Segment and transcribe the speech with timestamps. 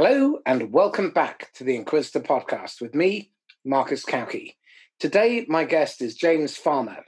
[0.00, 3.32] Hello, and welcome back to the Inquisitor podcast with me,
[3.64, 4.54] Marcus Cauchi.
[5.00, 6.98] Today, my guest is James Farmer,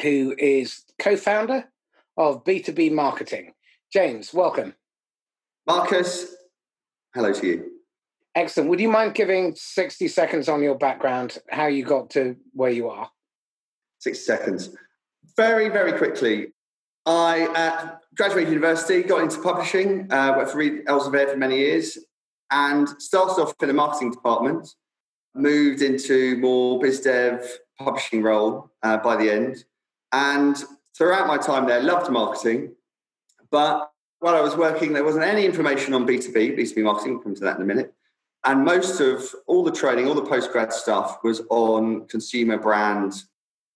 [0.00, 1.64] who is co founder
[2.16, 3.54] of B2B Marketing.
[3.92, 4.76] James, welcome.
[5.66, 6.36] Marcus,
[7.12, 7.70] hello to you.
[8.36, 8.70] Excellent.
[8.70, 12.88] Would you mind giving 60 seconds on your background, how you got to where you
[12.88, 13.10] are?
[13.98, 14.76] 60 seconds.
[15.36, 16.52] Very, very quickly.
[17.04, 21.98] I uh, graduated university, got into publishing, uh, worked for Elsevier for many years,
[22.52, 24.68] and started off in the marketing department.
[25.34, 27.44] Moved into more biz dev
[27.78, 29.64] publishing role uh, by the end,
[30.12, 30.62] and
[30.96, 32.74] throughout my time there, loved marketing.
[33.50, 36.74] But while I was working, there wasn't any information on B two B, B two
[36.74, 37.14] B marketing.
[37.14, 37.94] We'll come to that in a minute.
[38.44, 43.14] And most of all the training, all the postgrad stuff was on consumer brand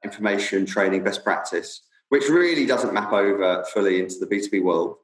[0.04, 4.96] information training, best practice, which really doesn't map over fully into the B2B world.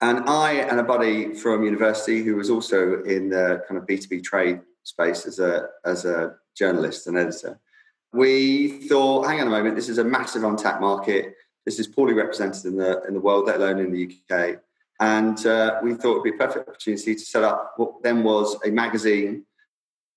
[0.00, 4.22] And I and a buddy from university who was also in the kind of B2B
[4.22, 7.58] trade space as a, as a journalist and editor,
[8.12, 11.34] we thought, hang on a moment, this is a massive untapped market.
[11.66, 14.60] This is poorly represented in the, in the world, let alone in the UK.
[15.00, 18.22] And uh, we thought it would be a perfect opportunity to set up what then
[18.22, 19.44] was a magazine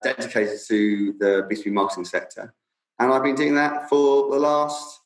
[0.03, 2.53] dedicated to the B2B marketing sector.
[2.97, 5.00] And I've been doing that for the last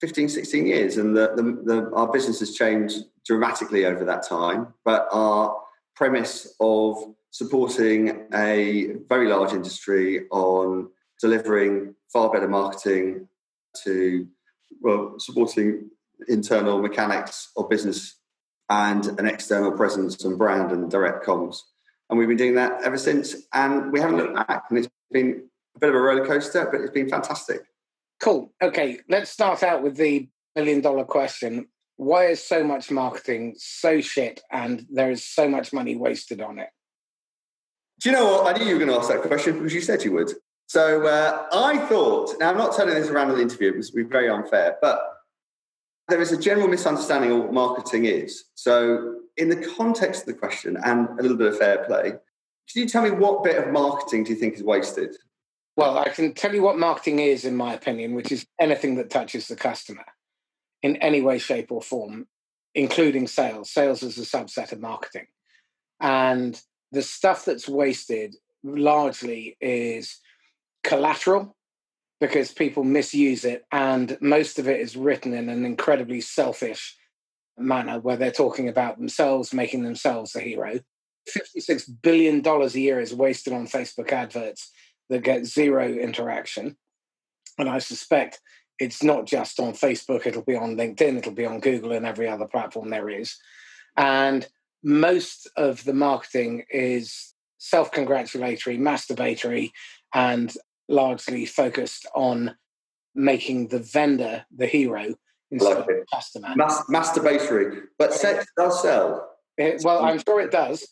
[0.00, 0.96] 15, 16 years.
[0.96, 4.74] And the, the, the, our business has changed dramatically over that time.
[4.84, 5.60] But our
[5.94, 6.96] premise of
[7.30, 10.88] supporting a very large industry on
[11.20, 13.28] delivering far better marketing
[13.84, 14.26] to
[14.80, 15.90] well, supporting
[16.28, 18.16] internal mechanics of business
[18.68, 21.58] and an external presence and brand and direct comms.
[22.08, 23.36] And we've been doing that ever since.
[23.52, 24.64] And we haven't looked back.
[24.70, 27.62] And it's been a bit of a roller coaster, but it's been fantastic.
[28.20, 28.52] Cool.
[28.62, 31.66] Okay, let's start out with the million dollar question.
[31.96, 36.58] Why is so much marketing so shit and there is so much money wasted on
[36.58, 36.68] it?
[38.00, 38.54] Do you know what?
[38.54, 40.32] I knew you were going to ask that question because you said you would.
[40.66, 43.86] So uh, I thought, now I'm not turning this around in the interview it would
[43.94, 45.02] be very unfair, but
[46.08, 48.44] there is a general misunderstanding of what marketing is.
[48.54, 52.82] So, in the context of the question and a little bit of fair play, can
[52.82, 55.16] you tell me what bit of marketing do you think is wasted?
[55.80, 59.08] Well, I can tell you what marketing is, in my opinion, which is anything that
[59.08, 60.04] touches the customer
[60.82, 62.26] in any way, shape, or form,
[62.74, 63.70] including sales.
[63.70, 65.28] Sales is a subset of marketing.
[65.98, 66.60] And
[66.92, 70.20] the stuff that's wasted largely is
[70.84, 71.56] collateral
[72.20, 73.64] because people misuse it.
[73.72, 76.94] And most of it is written in an incredibly selfish
[77.56, 80.80] manner where they're talking about themselves, making themselves the hero.
[81.56, 84.70] $56 billion a year is wasted on Facebook adverts
[85.10, 86.76] that get zero interaction.
[87.58, 88.40] And I suspect
[88.78, 92.26] it's not just on Facebook, it'll be on LinkedIn, it'll be on Google and every
[92.26, 93.36] other platform there is.
[93.96, 94.46] And
[94.82, 99.72] most of the marketing is self congratulatory, masturbatory,
[100.14, 100.54] and
[100.88, 102.56] largely focused on
[103.14, 105.14] making the vendor the hero
[105.50, 106.48] instead of the customer.
[106.56, 109.28] Mas- masturbatory, but sex does sell.
[109.58, 110.86] It, well, I'm sure it does,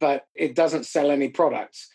[0.00, 1.88] but it doesn't sell any products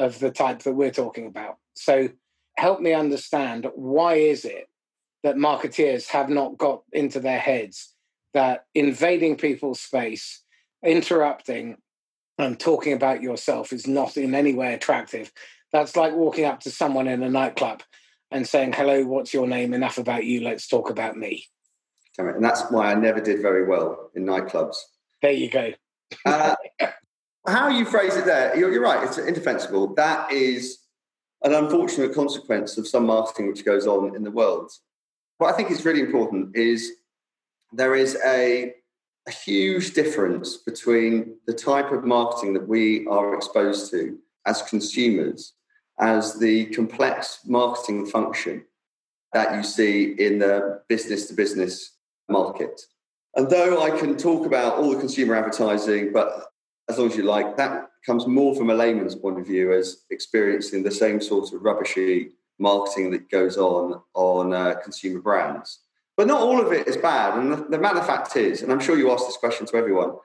[0.00, 1.58] of the type that we're talking about.
[1.74, 2.08] So
[2.56, 4.68] help me understand why is it
[5.22, 7.94] that marketeers have not got into their heads
[8.32, 10.42] that invading people's space,
[10.84, 11.76] interrupting
[12.38, 15.30] and talking about yourself is not in any way attractive.
[15.72, 17.82] That's like walking up to someone in a nightclub
[18.30, 19.74] and saying, Hello, what's your name?
[19.74, 21.44] Enough about you, let's talk about me.
[22.16, 24.76] And that's why I never did very well in nightclubs.
[25.20, 25.72] There you go.
[26.24, 26.56] uh,
[27.46, 29.94] how you phrase it there, you're, you're right, it's indefensible.
[29.94, 30.78] That is
[31.42, 34.70] an unfortunate consequence of some marketing which goes on in the world.
[35.38, 36.92] What I think is really important is
[37.72, 38.74] there is a,
[39.26, 45.54] a huge difference between the type of marketing that we are exposed to as consumers,
[45.98, 48.64] as the complex marketing function
[49.32, 51.96] that you see in the business to business
[52.28, 52.82] market.
[53.36, 56.49] And though I can talk about all the consumer advertising, but
[56.90, 60.04] as long as you like, that comes more from a layman's point of view as
[60.10, 65.80] experiencing the same sort of rubbishy marketing that goes on on uh, consumer brands.
[66.16, 67.38] But not all of it is bad.
[67.38, 69.76] And the, the matter of fact is, and I'm sure you asked this question to
[69.76, 70.16] everyone,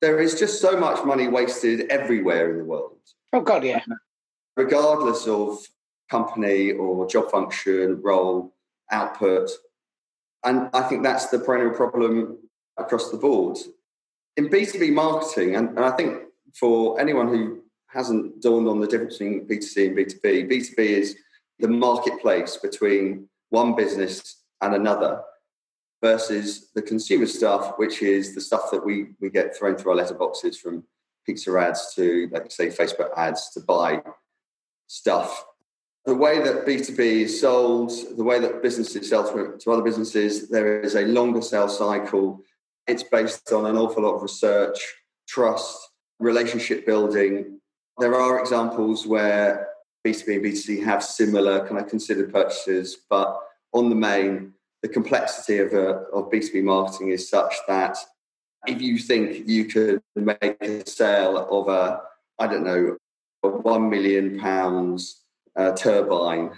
[0.00, 2.98] there is just so much money wasted everywhere in the world.
[3.32, 3.82] Oh, God, yeah.
[4.56, 5.58] Regardless of
[6.10, 8.52] company or job function, role,
[8.90, 9.50] output.
[10.44, 12.38] And I think that's the perennial problem
[12.76, 13.56] across the board
[14.36, 16.22] in B2B marketing, and, and I think
[16.54, 21.16] for anyone who hasn't dawned on the difference between B2C and B2B, B2B is
[21.60, 25.22] the marketplace between one business and another
[26.02, 30.04] versus the consumer stuff, which is the stuff that we, we get thrown through our
[30.04, 30.84] letterboxes from
[31.24, 34.02] pizza ads to, like say, Facebook ads to buy
[34.86, 35.44] stuff.
[36.04, 40.50] The way that B2B is sold, the way that businesses sell to, to other businesses,
[40.50, 42.42] there is a longer sales cycle.
[42.86, 44.78] It's based on an awful lot of research,
[45.28, 47.60] trust, relationship building.
[47.98, 49.68] There are examples where
[50.06, 53.38] B2B and B2C have similar kind of considered purchases, but
[53.72, 54.52] on the main,
[54.82, 57.96] the complexity of, a, of B2B marketing is such that
[58.66, 62.02] if you think you could make a sale of a,
[62.38, 62.96] I don't know,
[63.42, 65.22] a one million pounds
[65.56, 66.50] uh, turbine,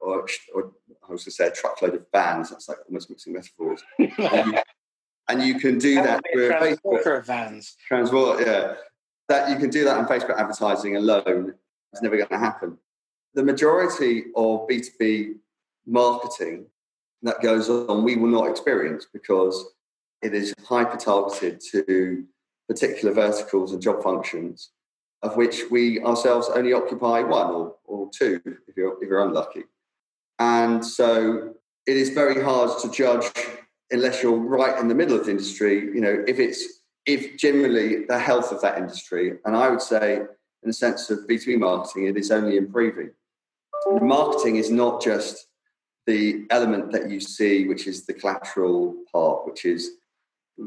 [0.00, 0.72] or, or
[1.08, 3.82] I was going to say a truckload of vans, that's like almost mixing metaphors.
[5.28, 7.24] and, you, can do that, that through Facebook.
[7.24, 7.76] vans.
[7.86, 8.74] Transport, yeah.
[9.28, 11.54] That you can do that on Facebook advertising alone.
[11.92, 12.78] It's never going to happen.
[13.34, 15.34] The majority of B2B
[15.86, 16.66] marketing
[17.22, 19.72] that goes on, we will not experience because
[20.22, 22.24] it is hyper targeted to
[22.68, 24.70] particular verticals and job functions,
[25.22, 29.64] of which we ourselves only occupy one or, or two if you're, if you're unlucky.
[30.38, 31.54] And so
[31.86, 33.30] it is very hard to judge
[33.90, 38.04] unless you're right in the middle of the industry, you know, if it's if generally
[38.04, 39.32] the health of that industry.
[39.44, 40.26] And I would say, in
[40.66, 43.10] the sense of B2B marketing, it is only improving.
[44.02, 45.46] Marketing is not just
[46.06, 49.92] the element that you see, which is the collateral part, which is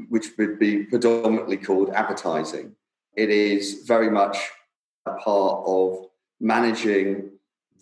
[0.10, 2.76] which would be predominantly called advertising.
[3.16, 4.38] It is very much
[5.06, 6.06] a part of
[6.40, 7.32] managing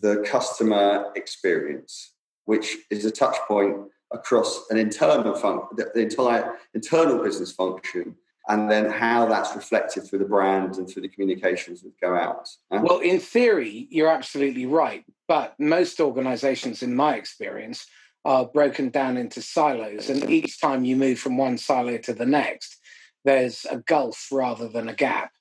[0.02, 2.14] the customer experience,
[2.46, 3.78] which is a touch point
[4.12, 8.16] across an internal function, the entire internal business function,
[8.48, 12.50] and then how that's reflected through the brand and through the communications that go out.
[12.72, 15.06] Well, in theory, you're absolutely right.
[15.28, 17.86] But most organizations, in my experience,
[18.26, 20.10] are broken down into silos.
[20.10, 22.78] And each time you move from one silo to the next,
[23.24, 25.32] there's a gulf rather than a gap.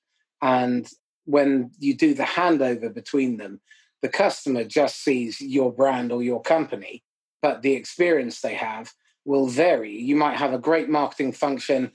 [0.42, 0.86] And
[1.24, 3.60] when you do the handover between them,
[4.02, 7.02] the customer just sees your brand or your company,
[7.42, 8.92] but the experience they have
[9.24, 9.96] will vary.
[9.96, 11.92] You might have a great marketing function,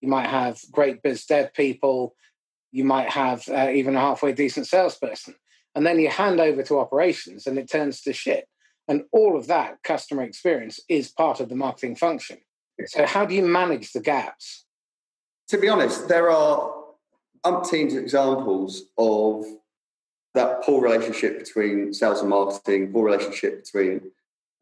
[0.00, 2.14] you might have great biz dev people,
[2.70, 5.34] you might have uh, even a halfway decent salesperson.
[5.74, 8.48] And then you hand over to operations and it turns to shit
[8.88, 12.38] and all of that customer experience is part of the marketing function.
[12.86, 14.64] So, how do you manage the gaps?
[15.48, 16.74] To be honest, there are
[17.44, 19.44] umpteen examples of
[20.34, 24.10] that poor relationship between sales and marketing, poor relationship between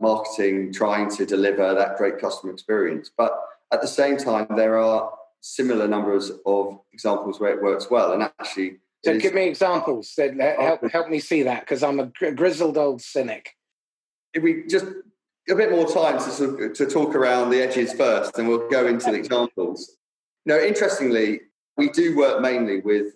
[0.00, 3.10] marketing trying to deliver that great customer experience.
[3.16, 3.38] But
[3.72, 8.12] at the same time, there are similar numbers of examples where it works well.
[8.12, 10.12] And actually, so give me examples.
[10.18, 10.34] Oh.
[10.60, 13.50] Help, help me see that because I'm a grizzled old cynic
[14.36, 14.86] if we just
[15.48, 19.10] a bit more time to, to talk around the edges first, and we'll go into
[19.10, 19.96] the examples.
[20.44, 21.40] You know, interestingly,
[21.76, 23.14] we do work mainly with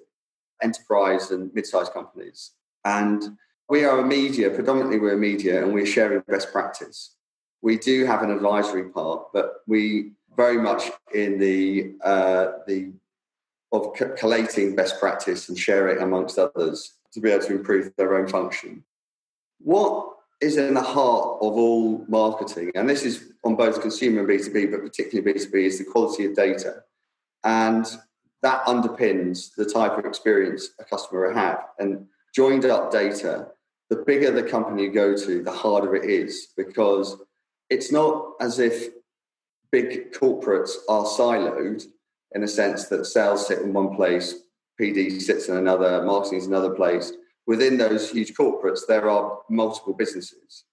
[0.62, 2.53] enterprise and mid-sized companies,
[2.85, 3.37] and
[3.70, 4.50] we are a media.
[4.50, 7.14] Predominantly, we're a media, and we're sharing best practice.
[7.62, 12.93] We do have an advisory part, but we very much in the uh, the
[13.72, 18.26] of collating best practice and sharing amongst others to be able to improve their own
[18.26, 18.82] function.
[19.61, 24.28] What is in the heart of all marketing, and this is on both consumer and
[24.28, 26.82] B2B, but particularly B2B, is the quality of data.
[27.44, 27.87] And
[28.43, 31.62] that underpins the type of experience a customer will have.
[31.79, 33.48] And joined up data,
[33.91, 37.17] the bigger the company you go to, the harder it is because
[37.69, 38.89] it's not as if
[39.70, 41.85] big corporates are siloed
[42.32, 44.35] in a sense that sales sit in one place,
[44.81, 47.13] PD sits in another, marketing is another place
[47.51, 50.67] within those huge corporates, there are multiple businesses.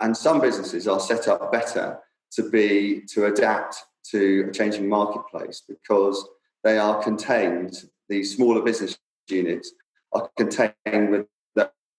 [0.00, 1.98] And some businesses are set up better
[2.32, 3.76] to be to adapt
[4.12, 6.26] to a changing marketplace because
[6.64, 8.98] they are contained, these smaller business
[9.28, 9.72] units
[10.12, 11.26] are contained with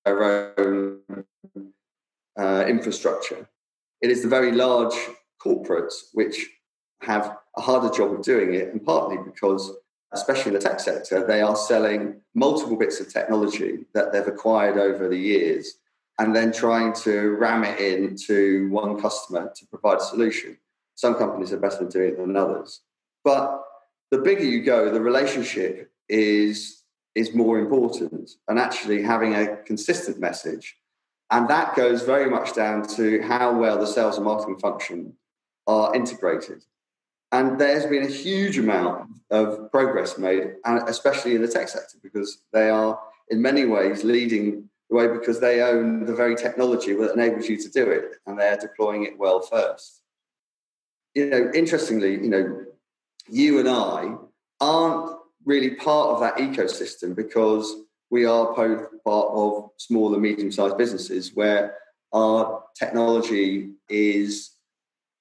[0.07, 0.99] their own
[2.39, 3.49] uh, infrastructure.
[4.01, 4.95] It is the very large
[5.43, 6.45] corporates which
[7.01, 9.71] have a harder job of doing it, and partly because
[10.13, 14.77] especially in the tech sector, they are selling multiple bits of technology that they've acquired
[14.77, 15.77] over the years
[16.19, 20.57] and then trying to ram it into one customer to provide a solution.
[20.95, 22.81] Some companies are better at doing it than others.
[23.23, 23.63] But
[24.09, 26.76] the bigger you go, the relationship is,
[27.17, 30.77] is more important and actually having a consistent message.
[31.31, 35.13] And that goes very much down to how well the sales and marketing function
[35.65, 36.63] are integrated.
[37.31, 41.97] And there's been a huge amount of progress made, and especially in the tech sector,
[42.01, 42.97] because they are
[43.29, 47.57] in many ways leading the way because they own the very technology that enables you
[47.57, 50.01] to do it, and they're deploying it well first.
[51.13, 52.65] You know, interestingly, you know,
[53.29, 54.15] you and I
[54.61, 55.16] aren't
[55.47, 57.73] really part of that ecosystem because
[58.11, 61.75] we are both part of small and medium sized businesses where
[62.13, 64.51] our technology is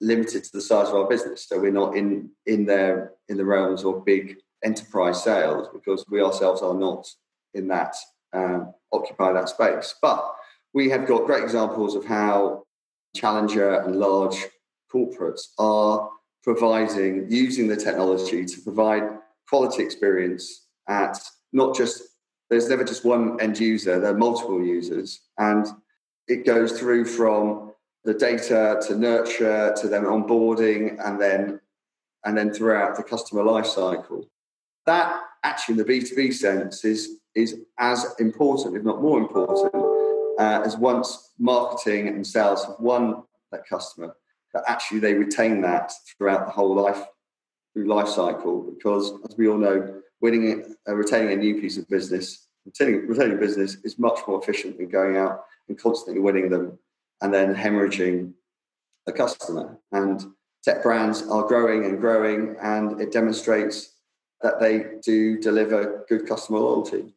[0.00, 1.46] limited to the size of our business.
[1.48, 6.20] So we're not in in there in the realms of big enterprise sales because we
[6.20, 7.06] ourselves are not
[7.54, 7.94] in that
[8.32, 9.94] um, occupy that space.
[10.02, 10.22] But
[10.74, 12.64] we have got great examples of how
[13.14, 14.44] challenger and large
[14.92, 16.10] corporates are
[16.42, 19.04] providing using the technology to provide
[19.48, 21.18] quality experience at
[21.52, 22.02] not just
[22.50, 25.66] there's never just one end user there are multiple users and
[26.28, 27.72] it goes through from
[28.04, 31.60] the data to nurture to then onboarding and then
[32.24, 34.28] and then throughout the customer life cycle.
[34.86, 39.74] That actually in the B2B sense is is as important, if not more important,
[40.38, 43.22] uh, as once marketing and sales have won
[43.52, 44.16] that customer,
[44.54, 47.02] that actually they retain that throughout the whole life
[47.76, 51.86] through life cycle because as we all know, winning uh, retaining a new piece of
[51.90, 56.78] business, retaining, retaining business is much more efficient than going out and constantly winning them
[57.20, 58.32] and then hemorrhaging
[59.06, 59.78] a customer.
[59.92, 60.24] And
[60.64, 63.92] tech brands are growing and growing, and it demonstrates
[64.40, 67.14] that they do deliver good customer loyalty.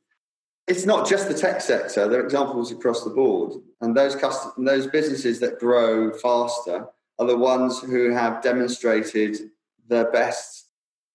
[0.67, 3.53] It's not just the tech sector, there are examples across the board.
[3.79, 6.87] And those, custom- those businesses that grow faster
[7.17, 9.49] are the ones who have demonstrated
[9.89, 10.67] their best,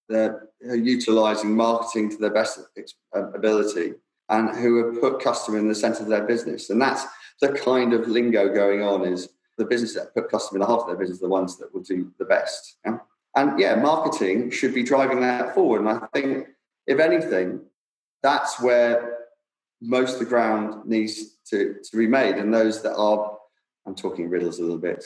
[0.08, 2.60] they're utilizing marketing to their best
[3.14, 3.94] um, ability
[4.28, 6.70] and who have put customer in the center of their business.
[6.70, 7.04] And that's
[7.40, 9.28] the kind of lingo going on is
[9.58, 11.72] the business that put customer in the heart of their business are the ones that
[11.72, 12.76] will do the best.
[12.84, 12.98] Yeah?
[13.36, 15.80] And yeah, marketing should be driving that forward.
[15.80, 16.48] And I think,
[16.86, 17.60] if anything,
[18.22, 19.18] that's where
[19.80, 22.36] most of the ground needs to, to be made.
[22.36, 23.36] And those that are,
[23.86, 25.04] I'm talking riddles a little bit.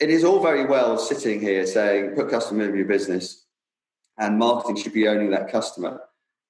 [0.00, 3.44] It is all very well sitting here saying, put customer in your business,
[4.18, 6.00] and marketing should be owning that customer,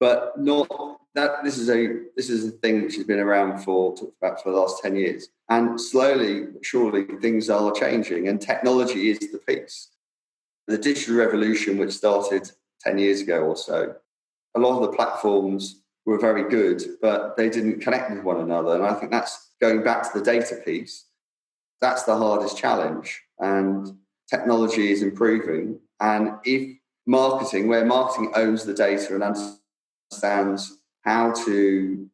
[0.00, 0.68] but not
[1.14, 4.42] that this is a this is a thing which has been around for talked about
[4.42, 5.28] for the last 10 years.
[5.48, 9.90] And slowly surely things are changing and technology is the piece.
[10.66, 13.94] The digital revolution which started 10 years ago or so
[14.56, 18.74] a lot of the platforms were very good but they didn't connect with one another.
[18.74, 21.06] And i think that's going back to the data piece.
[21.80, 23.96] That's the hardest challenge and
[24.30, 26.62] technology is improving and if
[27.06, 32.08] marketing where marketing owns the data and understands how to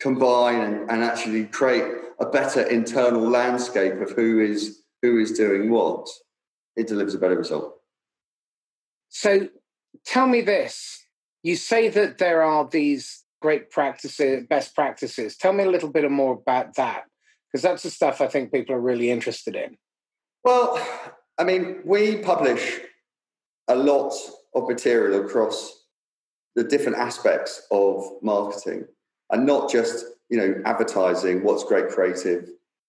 [0.00, 1.84] combine and, and actually create
[2.20, 6.06] a better internal landscape of who is who is doing what,
[6.76, 7.74] it delivers a better result.
[9.08, 9.48] So
[10.06, 11.04] tell me this.
[11.42, 15.36] You say that there are these great practices, best practices.
[15.36, 17.02] Tell me a little bit more about that,
[17.48, 19.76] because that's the stuff I think people are really interested in.
[20.44, 20.78] Well,
[21.38, 22.80] I mean, we publish
[23.68, 24.12] a lot
[24.54, 25.84] of material across
[26.54, 28.86] the different aspects of marketing
[29.30, 32.48] and not just you know advertising what's great creative.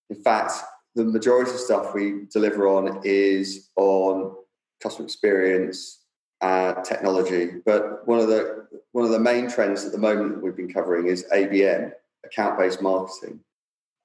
[0.09, 0.53] In fact
[0.95, 4.35] the majority of stuff we deliver on is on
[4.81, 6.01] customer experience
[6.41, 7.61] uh, technology.
[7.65, 10.71] But one of the one of the main trends at the moment that we've been
[10.71, 11.91] covering is abm
[12.25, 13.39] account-based marketing.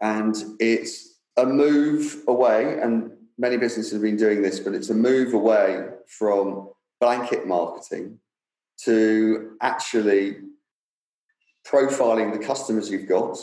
[0.01, 4.95] And it's a move away and many businesses have been doing this but it's a
[4.95, 6.69] move away from
[7.01, 8.19] blanket marketing
[8.85, 10.37] to actually
[11.67, 13.37] profiling the customers you've got,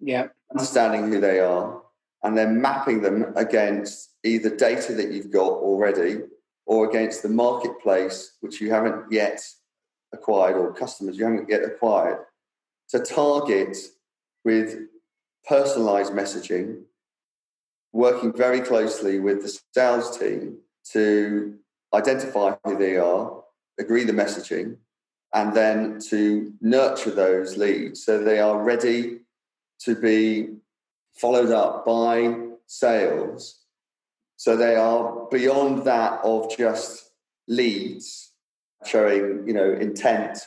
[0.00, 1.82] yeah, understanding who they are,
[2.22, 6.20] and then mapping them against either data that you've got already
[6.66, 9.40] or against the marketplace which you haven't yet
[10.12, 12.18] acquired or customers you haven't yet acquired
[12.88, 13.76] to target
[14.44, 14.78] with
[15.48, 16.82] personalized messaging
[17.92, 20.58] working very closely with the sales team
[20.92, 21.56] to
[21.94, 23.42] identify who they are
[23.78, 24.76] agree the messaging,
[25.34, 29.20] and then to nurture those leads so they are ready
[29.80, 30.48] to be
[31.14, 32.34] followed up by
[32.66, 33.60] sales.
[34.36, 37.10] So they are beyond that of just
[37.48, 38.32] leads
[38.84, 40.38] showing, you know, intent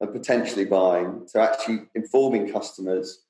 [0.00, 3.22] and potentially buying to actually informing customers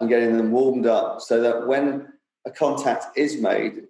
[0.00, 2.08] and getting them warmed up so that when
[2.46, 3.82] a contact is made,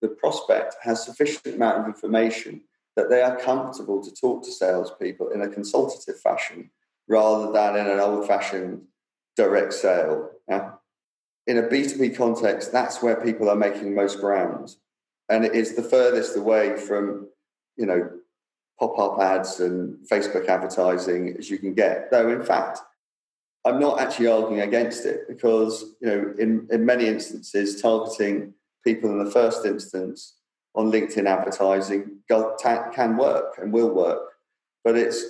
[0.00, 2.62] the prospect has sufficient amount of information
[2.96, 6.70] that they are comfortable to talk to salespeople in a consultative fashion
[7.06, 8.82] rather than in an old fashioned
[9.36, 10.30] direct sale.
[10.48, 10.72] Yeah?
[11.46, 14.74] In a B2B context, that's where people are making most ground.
[15.28, 17.28] And it is the furthest away from,
[17.76, 18.10] you know,
[18.78, 22.10] pop-up ads and Facebook advertising as you can get.
[22.10, 22.80] Though in fact,
[23.64, 29.10] I'm not actually arguing against it because, you know, in, in many instances, targeting people
[29.10, 30.36] in the first instance
[30.74, 34.22] on LinkedIn advertising can work and will work.
[34.84, 35.24] But it's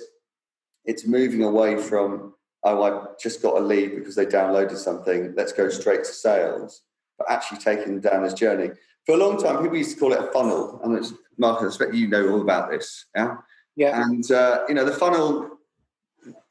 [0.85, 2.33] it's moving away from
[2.63, 6.81] oh i've just got a lead because they downloaded something let's go straight to sales
[7.17, 8.71] but actually taking them down this journey.
[9.05, 10.79] For a long time people used to call it a funnel.
[10.83, 13.35] And it's, mark i expect you know all about this yeah?
[13.75, 14.03] Yeah.
[14.03, 15.49] And uh, you know the funnel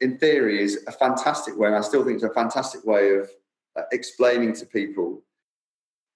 [0.01, 3.29] in theory is a fantastic way and i still think it's a fantastic way of
[3.77, 5.23] uh, explaining to people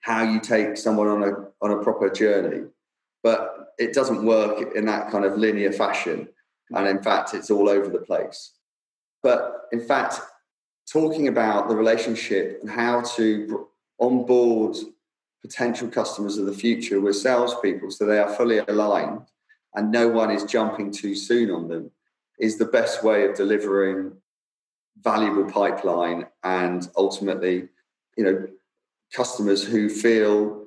[0.06, 1.32] how you take someone on a
[1.64, 2.68] on a proper journey.
[3.24, 6.28] But it doesn't work in that kind of linear fashion
[6.72, 8.52] and in fact it's all over the place.
[9.24, 10.20] But in fact
[10.92, 13.68] talking about the relationship and how to
[14.00, 14.76] onboard
[15.42, 19.22] potential customers of the future with salespeople so they are fully aligned
[19.74, 21.90] and no one is jumping too soon on them
[22.40, 24.14] is the best way of delivering
[25.02, 27.68] valuable pipeline and ultimately
[28.18, 28.48] you know
[29.14, 30.66] customers who feel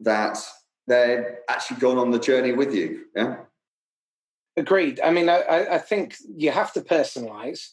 [0.00, 0.38] that
[0.86, 3.04] they're actually gone on the journey with you.
[3.14, 3.36] Yeah.
[4.56, 5.00] Agreed.
[5.02, 7.70] I mean, I, I think you have to personalize.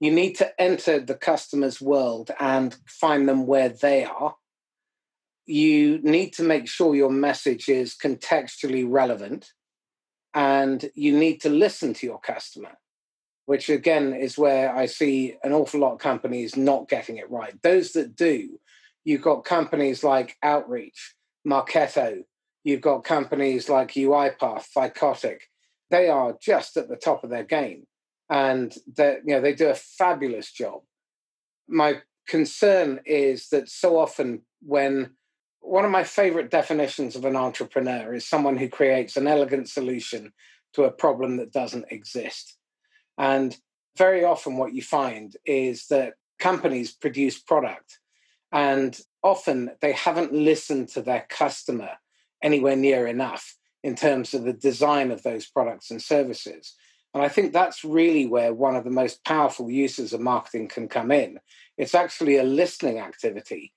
[0.00, 4.36] You need to enter the customer's world and find them where they are.
[5.46, 9.52] You need to make sure your message is contextually relevant
[10.34, 12.72] and you need to listen to your customer,
[13.46, 17.54] which again is where I see an awful lot of companies not getting it right.
[17.62, 18.58] Those that do
[19.04, 21.14] You've got companies like Outreach,
[21.46, 22.24] Marketo.
[22.64, 25.40] You've got companies like UiPath, Thycotic.
[25.90, 27.86] They are just at the top of their game,
[28.30, 30.80] and you know they do a fabulous job.
[31.68, 35.10] My concern is that so often when
[35.64, 40.32] one of my favorite definitions of an entrepreneur is someone who creates an elegant solution
[40.74, 42.56] to a problem that doesn't exist.
[43.16, 43.56] And
[43.96, 47.98] very often, what you find is that companies produce product
[48.52, 51.90] and often they haven't listened to their customer
[52.42, 56.74] anywhere near enough in terms of the design of those products and services.
[57.14, 60.88] And I think that's really where one of the most powerful uses of marketing can
[60.88, 61.38] come in.
[61.78, 63.72] It's actually a listening activity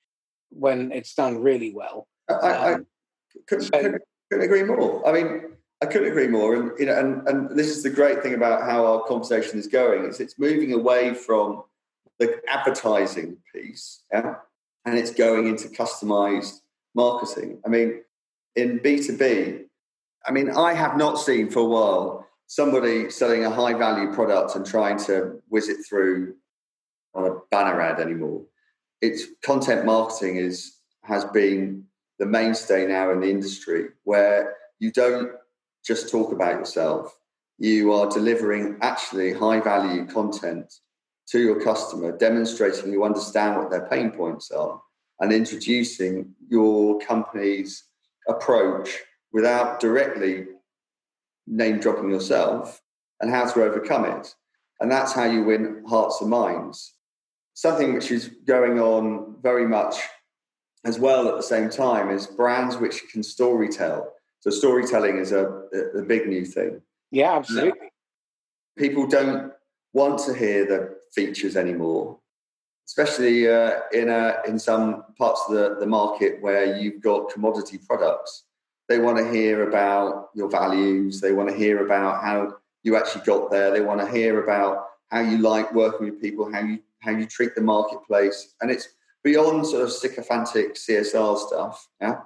[0.49, 2.07] when it's done really well.
[2.29, 2.87] I, I um,
[3.47, 5.07] couldn't, so, couldn't, couldn't, agree more.
[5.07, 5.41] I mean,
[5.81, 6.55] I couldn't agree more.
[6.55, 9.67] And you know, and, and this is the great thing about how our conversation is
[9.67, 11.63] going is it's moving away from
[12.19, 14.35] the advertising piece, yeah,
[14.85, 16.61] and it's going into customized
[16.95, 17.59] marketing.
[17.65, 18.01] I mean,
[18.55, 19.65] in B2B,
[20.25, 24.55] I mean, I have not seen for a while somebody selling a high value product
[24.55, 26.35] and trying to whiz it through
[27.13, 28.43] on a banner ad anymore.
[29.01, 31.85] It's content marketing is has been
[32.19, 35.31] the mainstay now in the industry where you don't
[35.85, 37.17] just talk about yourself.
[37.59, 40.73] You are delivering actually high value content
[41.29, 44.81] to your customer, demonstrating you understand what their pain points are,
[45.19, 47.83] and introducing your company's
[48.27, 48.99] approach
[49.31, 50.45] without directly
[51.47, 52.81] name dropping yourself
[53.21, 54.35] and how to overcome it.
[54.79, 56.93] And that's how you win hearts and minds.
[57.57, 59.95] Something which is going on very much
[60.85, 64.05] as well at the same time is brands which can storytell.
[64.41, 66.83] So storytelling is a, a, a big new thing.
[67.09, 67.89] Yeah, absolutely.
[68.77, 69.53] People don't
[69.91, 72.19] want to hear the features anymore,
[72.87, 77.79] especially uh, in a, in some parts of the, the market where you've got commodity
[77.79, 78.43] products.
[78.87, 81.21] They want to hear about your values.
[81.21, 83.71] They want to hear about how you actually got there.
[83.71, 87.25] They want to hear about how you like working with people, how you how you
[87.25, 88.89] treat the marketplace, and it's
[89.23, 91.87] beyond sort of sycophantic CSR stuff.
[92.01, 92.21] Yeah,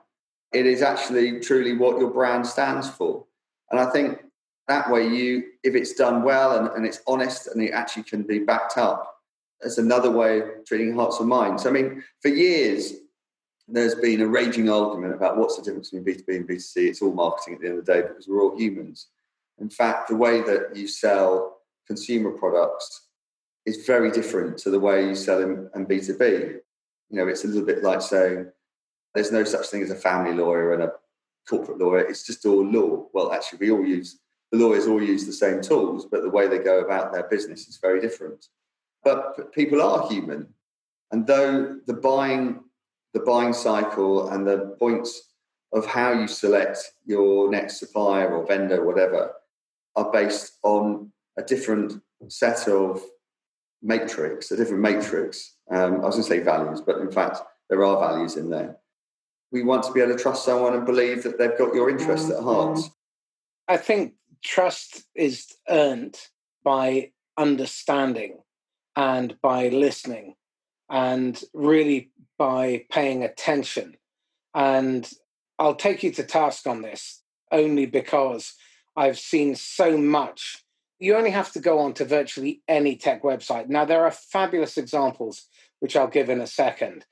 [0.54, 3.26] it is actually truly what your brand stands for,
[3.70, 4.20] and I think
[4.68, 8.24] that way you if it's done well and, and it's honest and it actually can
[8.24, 9.12] be backed up
[9.64, 11.66] it's another way of treating hearts and minds.
[11.66, 12.94] I mean for years
[13.68, 17.14] there's been a raging argument about what's the difference between b2b and b2c it's all
[17.14, 19.08] marketing at the end of the day because we're all humans.
[19.60, 23.08] In fact the way that you sell consumer products
[23.66, 26.60] is very different to the way you sell in, in b2b
[27.10, 28.48] you know it's a little bit like saying
[29.14, 30.94] there's no such thing as a family lawyer and a
[31.48, 32.00] corporate lawyer.
[32.00, 33.08] It's just all law.
[33.14, 34.20] Well actually we all use
[34.52, 37.68] the lawyers all use the same tools, but the way they go about their business
[37.68, 38.48] is very different.
[39.02, 40.48] But people are human,
[41.12, 42.60] and though the buying,
[43.14, 45.30] the buying cycle and the points
[45.72, 49.32] of how you select your next supplier or vendor, or whatever,
[49.96, 53.02] are based on a different set of
[53.82, 55.56] matrix, a different matrix.
[55.70, 57.40] Um, I was going to say values, but in fact,
[57.70, 58.78] there are values in there.
[59.52, 62.30] We want to be able to trust someone and believe that they've got your interest
[62.30, 62.80] at heart.
[63.68, 64.14] I think
[64.44, 66.18] trust is earned
[66.64, 68.40] by understanding
[68.96, 70.36] and by listening
[70.90, 73.96] and really by paying attention.
[74.54, 75.10] And
[75.58, 78.54] I'll take you to task on this only because
[78.96, 80.64] I've seen so much
[81.02, 83.68] you only have to go on to virtually any tech website.
[83.68, 85.48] Now, there are fabulous examples,
[85.80, 87.06] which I'll give in a second,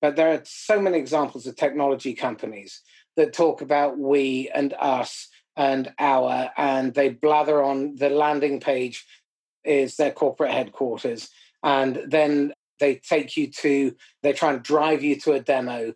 [0.00, 2.80] but there are so many examples of technology companies
[3.16, 9.04] that talk about we and us and our, and they blather on the landing page
[9.64, 11.28] is their corporate headquarters.
[11.64, 15.94] And then they take you to, they try and drive you to a demo.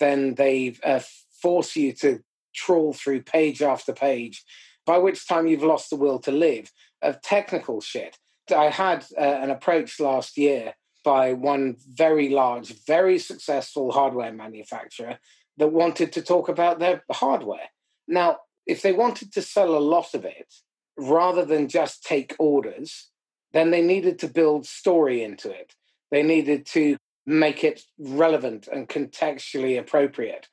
[0.00, 1.00] Then they uh,
[1.40, 4.44] force you to trawl through page after page
[4.86, 8.18] by which time you've lost the will to live of technical shit.
[8.54, 15.18] I had uh, an approach last year by one very large, very successful hardware manufacturer
[15.56, 17.70] that wanted to talk about their hardware.
[18.08, 20.54] Now, if they wanted to sell a lot of it
[20.96, 23.10] rather than just take orders,
[23.52, 25.74] then they needed to build story into it.
[26.10, 30.48] They needed to make it relevant and contextually appropriate.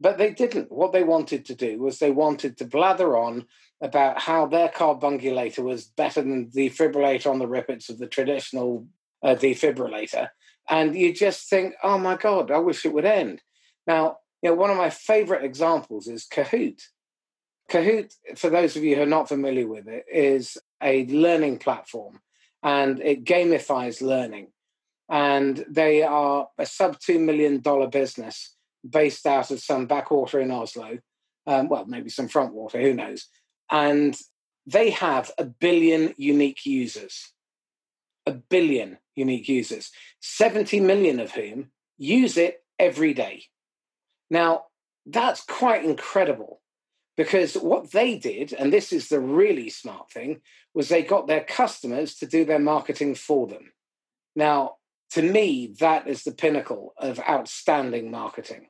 [0.00, 0.72] But they didn't.
[0.72, 3.46] What they wanted to do was they wanted to blather on
[3.82, 8.86] about how their carbungulator was better than the defibrillator on the rippets of the traditional
[9.22, 10.28] uh, defibrillator.
[10.70, 13.42] And you just think, oh my God, I wish it would end.
[13.86, 16.80] Now, you know, one of my favorite examples is Kahoot.
[17.70, 22.20] Kahoot, for those of you who are not familiar with it, is a learning platform
[22.62, 24.48] and it gamifies learning.
[25.08, 28.54] And they are a sub $2 million business
[28.88, 30.98] based out of some backwater in Oslo.
[31.46, 33.26] Um, well, maybe some frontwater, who knows?
[33.72, 34.16] And
[34.66, 37.32] they have a billion unique users.
[38.26, 43.44] A billion unique users, 70 million of whom use it every day.
[44.30, 44.66] Now,
[45.04, 46.60] that's quite incredible
[47.16, 50.40] because what they did, and this is the really smart thing,
[50.72, 53.72] was they got their customers to do their marketing for them.
[54.36, 54.76] Now,
[55.10, 58.68] to me, that is the pinnacle of outstanding marketing.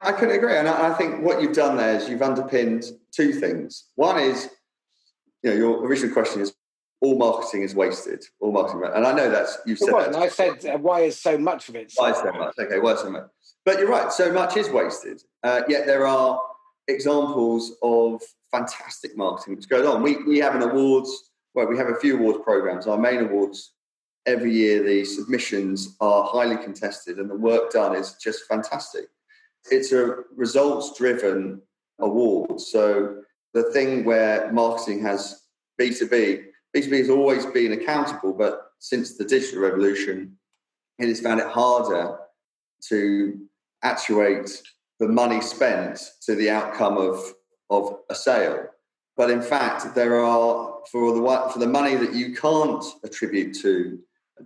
[0.00, 0.56] I couldn't agree.
[0.56, 3.88] And I think what you've done there is you've underpinned two things.
[3.96, 4.48] One is,
[5.42, 6.54] you know, your original question is
[7.00, 8.82] all marketing is wasted, all marketing.
[8.94, 10.14] And I know that's, you've said that.
[10.14, 11.92] I said, uh, why is so much of it?
[11.96, 12.54] Why so much?
[12.58, 13.26] Okay, why so much?
[13.64, 15.20] But you're right, so much is wasted.
[15.42, 16.40] Uh, yet there are
[16.88, 20.02] examples of fantastic marketing which goes on.
[20.02, 22.86] We, we have an awards, well, we have a few awards programs.
[22.86, 23.72] Our main awards
[24.26, 29.06] every year, the submissions are highly contested and the work done is just fantastic
[29.70, 31.60] it's a results driven
[31.98, 32.60] award.
[32.60, 33.22] So
[33.54, 35.42] the thing where marketing has
[35.80, 36.44] B2B,
[36.76, 40.36] B2B has always been accountable, but since the digital revolution,
[40.98, 42.18] it has found it harder
[42.88, 43.38] to
[43.82, 44.62] actuate
[44.98, 47.34] the money spent to the outcome of,
[47.70, 48.66] of a sale.
[49.16, 53.98] But in fact, there are for the for the money that you can't attribute to,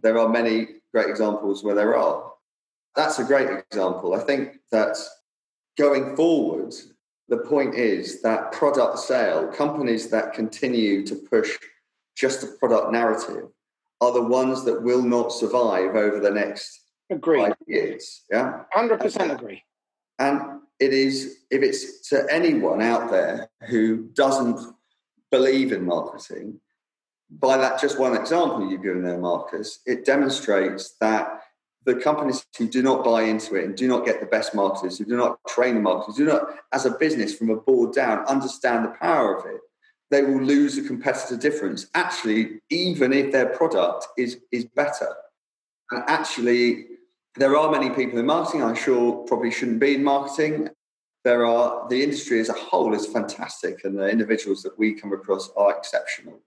[0.02, 2.32] there are many great examples where there are
[2.96, 4.14] that's a great example.
[4.14, 4.96] I think that
[5.78, 6.74] going forward,
[7.28, 11.58] the point is that product sale, companies that continue to push
[12.16, 13.48] just a product narrative
[14.00, 17.40] are the ones that will not survive over the next agree.
[17.40, 18.22] five years.
[18.30, 18.62] Yeah.
[18.74, 19.62] 100% agree.
[20.18, 24.60] And it is, if it's to anyone out there who doesn't
[25.30, 26.60] believe in marketing,
[27.30, 31.40] by that just one example you've given there, Marcus, it demonstrates that
[31.86, 34.98] the companies who do not buy into it and do not get the best marketers,
[34.98, 38.26] who do not train the marketers, do not, as a business from a board down,
[38.26, 39.60] understand the power of it,
[40.10, 41.86] they will lose a competitor difference.
[41.94, 45.14] Actually, even if their product is is better,
[45.90, 46.86] and actually,
[47.36, 48.62] there are many people in marketing.
[48.62, 50.68] I'm sure probably shouldn't be in marketing.
[51.24, 55.12] There are the industry as a whole is fantastic, and the individuals that we come
[55.12, 56.40] across are exceptional.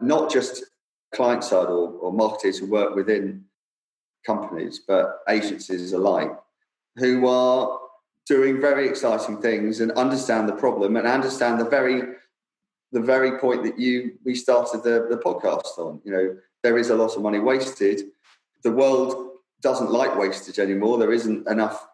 [0.00, 0.64] Not just
[1.14, 3.44] client side or, or marketers who work within
[4.26, 6.32] companies, but agencies alike,
[6.96, 7.78] who are
[8.26, 12.02] doing very exciting things and understand the problem and understand the very
[12.92, 16.00] the very point that you we started the, the podcast on.
[16.04, 18.02] You know, there is a lot of money wasted.
[18.62, 19.30] The world
[19.62, 20.98] doesn't like wastage anymore.
[20.98, 21.86] There isn't enough,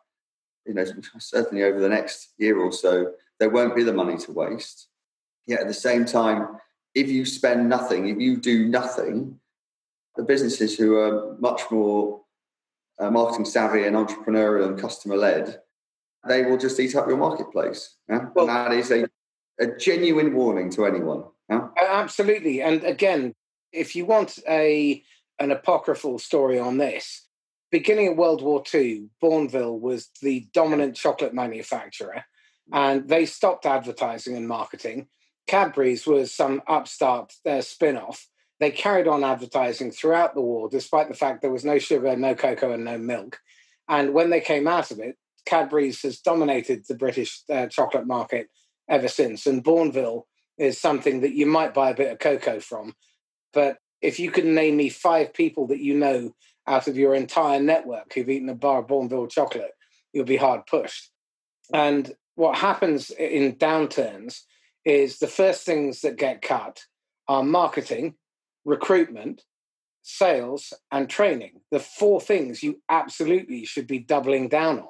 [0.66, 0.84] you know,
[1.18, 4.88] certainly over the next year or so, there won't be the money to waste.
[5.46, 6.48] Yet at the same time,
[6.94, 9.40] if you spend nothing, if you do nothing,
[10.16, 12.21] the businesses who are much more
[12.98, 15.60] uh, marketing savvy and entrepreneurial and customer led,
[16.28, 17.96] they will just eat up your marketplace.
[18.08, 18.26] Yeah?
[18.34, 19.06] Well, and that is a,
[19.60, 21.24] a genuine warning to anyone.
[21.48, 21.68] Yeah?
[21.80, 22.62] Absolutely.
[22.62, 23.34] And again,
[23.72, 25.02] if you want a
[25.38, 27.26] an apocryphal story on this,
[27.70, 32.24] beginning of World War II, Bournville was the dominant chocolate manufacturer,
[32.72, 35.08] and they stopped advertising and marketing.
[35.48, 38.28] Cadbury's was some upstart uh, spin off
[38.62, 42.34] they carried on advertising throughout the war, despite the fact there was no sugar, no
[42.34, 43.40] cocoa, and no milk.
[43.88, 48.48] And when they came out of it, Cadbury's has dominated the British uh, chocolate market
[48.88, 49.46] ever since.
[49.46, 50.22] And Bournville
[50.58, 52.94] is something that you might buy a bit of cocoa from.
[53.52, 56.34] But if you could name me five people that you know
[56.66, 59.72] out of your entire network who've eaten a bar of Bournville chocolate,
[60.12, 61.10] you'll be hard pushed.
[61.72, 64.40] And what happens in downturns
[64.84, 66.84] is the first things that get cut
[67.28, 68.14] are marketing,
[68.64, 69.42] recruitment,
[70.02, 71.60] sales, and training.
[71.70, 74.88] The four things you absolutely should be doubling down on.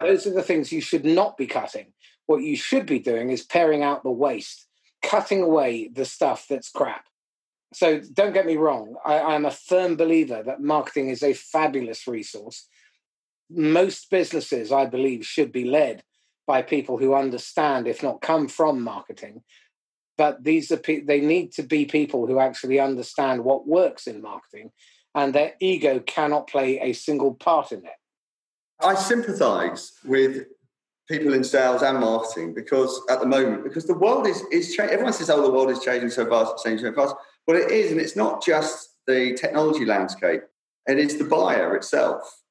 [0.00, 1.92] Those are the things you should not be cutting.
[2.26, 4.66] What you should be doing is paring out the waste,
[5.02, 7.04] cutting away the stuff that's crap.
[7.72, 12.06] So don't get me wrong, I, am a firm believer that marketing is a fabulous
[12.06, 12.66] resource.
[13.48, 16.02] Most businesses, I believe, should be led
[16.46, 19.42] by people who understand, if not come from marketing.
[20.20, 24.20] But these are pe- they need to be people who actually understand what works in
[24.20, 24.70] marketing,
[25.14, 27.98] and their ego cannot play a single part in it.
[28.82, 30.44] I sympathise with
[31.08, 34.92] people in sales and marketing because at the moment, because the world is is changing.
[34.92, 37.14] Everyone says, "Oh, the world is changing so fast, it's changing so fast."
[37.46, 40.42] But it is, and it's not just the technology landscape;
[40.86, 42.42] it is the buyer itself,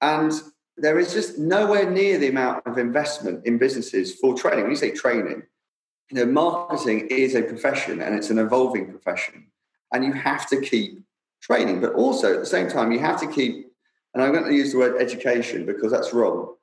[0.00, 0.32] and
[0.76, 4.62] there is just nowhere near the amount of investment in businesses for training.
[4.62, 5.44] When you say training,
[6.12, 9.46] you know, marketing is a profession and it's an evolving profession,
[9.92, 11.00] and you have to keep
[11.40, 13.72] training, but also at the same time, you have to keep.
[14.12, 16.54] And I'm going to use the word education because that's wrong.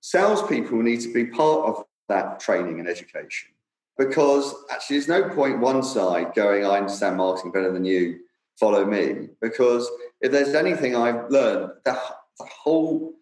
[0.00, 3.50] Salespeople need to be part of that training and education
[3.98, 8.20] because actually, there's no point one side going, "I understand marketing better than you."
[8.60, 12.00] Follow me, because if there's anything I've learned, the,
[12.38, 13.14] the whole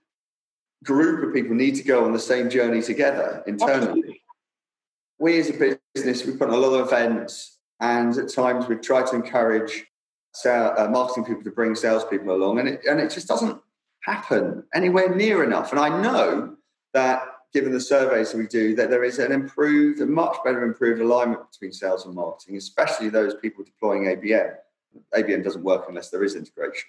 [0.84, 3.86] group of people need to go on the same journey together internally.
[3.86, 4.21] Absolutely.
[5.22, 8.80] We as a business, we put on a lot of events, and at times we've
[8.80, 9.86] tried to encourage
[10.44, 13.56] uh, marketing people to bring salespeople along, and it, and it just doesn't
[14.00, 15.70] happen anywhere near enough.
[15.70, 16.56] And I know
[16.92, 20.64] that given the surveys that we do, that there is an improved, a much better
[20.64, 24.54] improved alignment between sales and marketing, especially those people deploying ABM.
[25.14, 26.88] ABM doesn't work unless there is integration.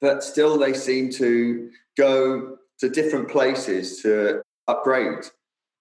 [0.00, 5.26] But still, they seem to go to different places to upgrade.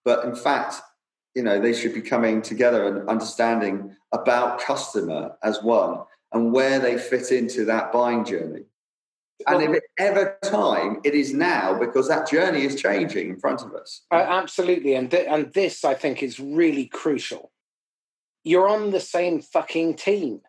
[0.04, 0.82] But in fact,
[1.36, 6.00] you know, they should be coming together and understanding about customer as one
[6.32, 8.64] and where they fit into that buying journey.
[9.48, 13.62] And if it's ever time, it is now because that journey is changing in front
[13.62, 14.02] of us.
[14.10, 14.96] Uh, absolutely.
[14.96, 17.52] And, th- and this, I think, is really crucial.
[18.46, 20.40] You're on the same fucking team,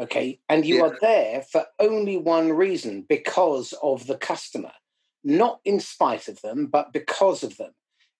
[0.00, 0.38] okay?
[0.48, 0.82] And you yeah.
[0.82, 4.72] are there for only one reason because of the customer
[5.26, 7.72] not in spite of them, but because of them.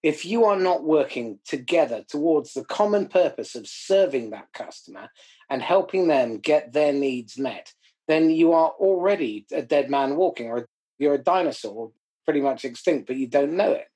[0.06, 5.08] If you are not working together towards the common purpose of serving that customer
[5.50, 7.74] and helping them get their needs met,
[8.06, 11.90] then you are already a dead man walking, or you're a dinosaur,
[12.24, 13.88] pretty much extinct, but you don't know it.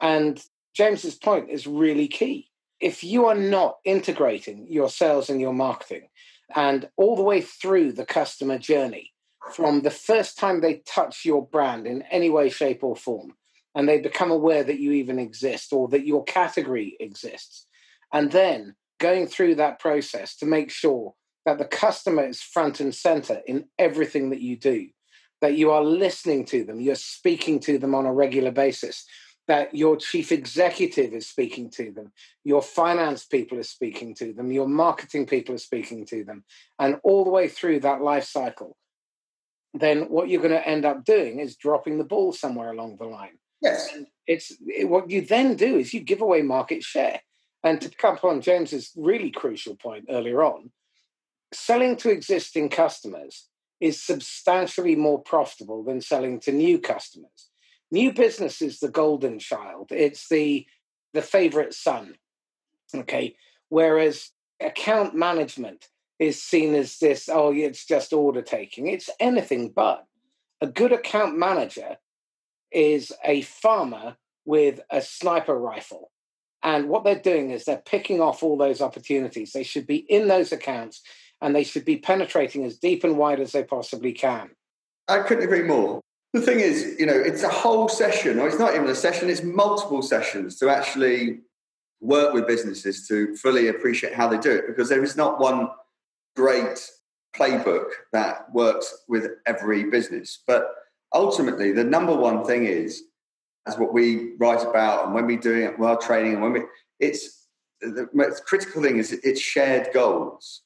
[0.00, 2.50] And James's point is really key.
[2.80, 6.08] If you are not integrating your sales and your marketing
[6.52, 9.12] and all the way through the customer journey,
[9.52, 13.36] from the first time they touch your brand in any way, shape, or form,
[13.74, 17.66] and they become aware that you even exist or that your category exists.
[18.12, 22.94] And then going through that process to make sure that the customer is front and
[22.94, 24.88] center in everything that you do,
[25.40, 29.04] that you are listening to them, you're speaking to them on a regular basis,
[29.46, 32.12] that your chief executive is speaking to them,
[32.44, 36.44] your finance people are speaking to them, your marketing people are speaking to them,
[36.78, 38.76] and all the way through that life cycle
[39.74, 43.04] then what you're going to end up doing is dropping the ball somewhere along the
[43.04, 43.38] line.
[43.60, 43.88] Yes.
[43.94, 47.20] And it's it, what you then do is you give away market share.
[47.62, 50.70] And to come on James's really crucial point earlier on,
[51.52, 53.48] selling to existing customers
[53.80, 57.50] is substantially more profitable than selling to new customers.
[57.90, 59.88] New business is the golden child.
[59.90, 60.66] It's the
[61.12, 62.14] the favorite son.
[62.94, 63.36] Okay.
[63.68, 65.88] Whereas account management
[66.18, 68.86] is seen as this, oh, it's just order taking.
[68.88, 70.06] It's anything but.
[70.60, 71.96] A good account manager
[72.74, 76.10] is a farmer with a sniper rifle.
[76.62, 79.52] And what they're doing is they're picking off all those opportunities.
[79.52, 81.02] They should be in those accounts
[81.40, 84.50] and they should be penetrating as deep and wide as they possibly can.
[85.08, 86.00] I couldn't agree more.
[86.32, 89.30] The thing is, you know, it's a whole session, or it's not even a session,
[89.30, 91.40] it's multiple sessions to actually
[92.00, 95.68] work with businesses to fully appreciate how they do it because there is not one
[96.34, 96.90] great
[97.36, 100.42] playbook that works with every business.
[100.46, 100.74] But
[101.14, 103.04] ultimately, the number one thing is,
[103.66, 106.60] as what we write about, and when we doing it while training, and when we,
[107.00, 107.46] it's
[107.80, 110.62] the most critical thing is it's shared goals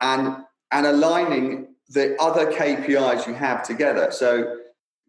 [0.00, 0.36] and
[0.72, 4.10] and aligning the other KPIs you have together.
[4.10, 4.58] So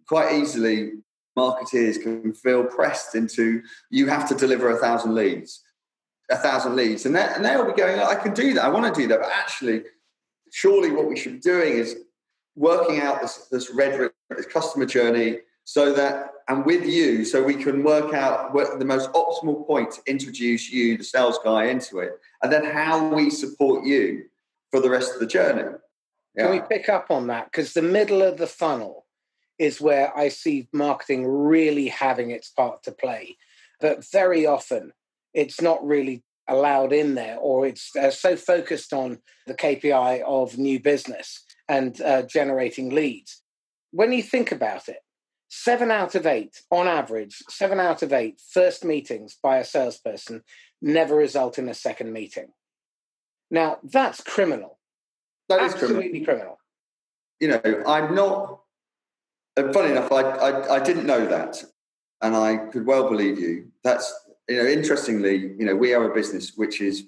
[0.08, 0.92] quite easily,
[1.38, 5.62] marketeers can feel pressed into you have to deliver a thousand leads
[6.30, 8.64] a thousand leads, and, and they'll be going, I can do that.
[8.64, 9.84] I want to do that, but actually,
[10.52, 11.98] surely what we should be doing is
[12.56, 14.15] working out this this this
[14.52, 19.12] customer journey so that and with you so we can work out what the most
[19.14, 22.12] optimal point to introduce you the sales guy into it
[22.44, 24.24] and then how we support you
[24.72, 25.64] for the rest of the journey.
[26.36, 26.44] Yeah.
[26.44, 27.46] can we pick up on that?
[27.46, 29.06] Because the middle of the funnel
[29.58, 33.38] is where i see marketing really having its part to play.
[33.80, 34.92] But very often
[35.34, 40.58] it's not really allowed in there or it's uh, so focused on the kpi of
[40.60, 43.42] new business and uh, generating leads
[43.96, 45.00] when you think about it
[45.48, 50.44] seven out of eight, on average, seven out of eight first meetings by a salesperson
[50.82, 52.48] never result in a second meeting.
[53.50, 54.80] Now, that's criminal.
[55.48, 56.26] That is Absolutely criminal.
[56.26, 56.58] criminal.
[57.40, 58.62] You know, I'm not,
[59.56, 61.64] and funny enough, I, I, I didn't know that.
[62.22, 63.72] And I could well believe you.
[63.84, 64.14] That's,
[64.50, 67.06] you know, interestingly, you know, we are a business which is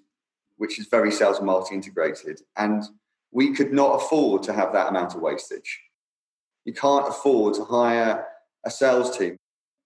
[0.57, 2.41] which is very sales and marketing integrated.
[2.55, 2.83] And
[3.31, 5.81] we could not afford to have that amount of wastage
[6.67, 8.27] you can't afford to hire
[8.65, 9.37] a sales team.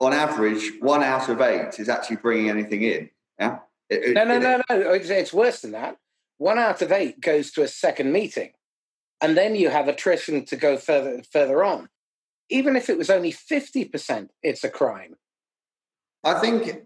[0.02, 3.12] On average, one out of eight is actually bringing anything in.
[3.40, 3.60] Yeah.
[3.88, 4.92] It, no, no, it, no, no.
[4.94, 5.98] It's, it's worse than that.
[6.40, 8.54] One out of eight goes to a second meeting,
[9.22, 11.90] and then you have attrition to go further further on.
[12.50, 15.18] Even if it was only fifty percent, it's a crime.
[16.24, 16.82] I think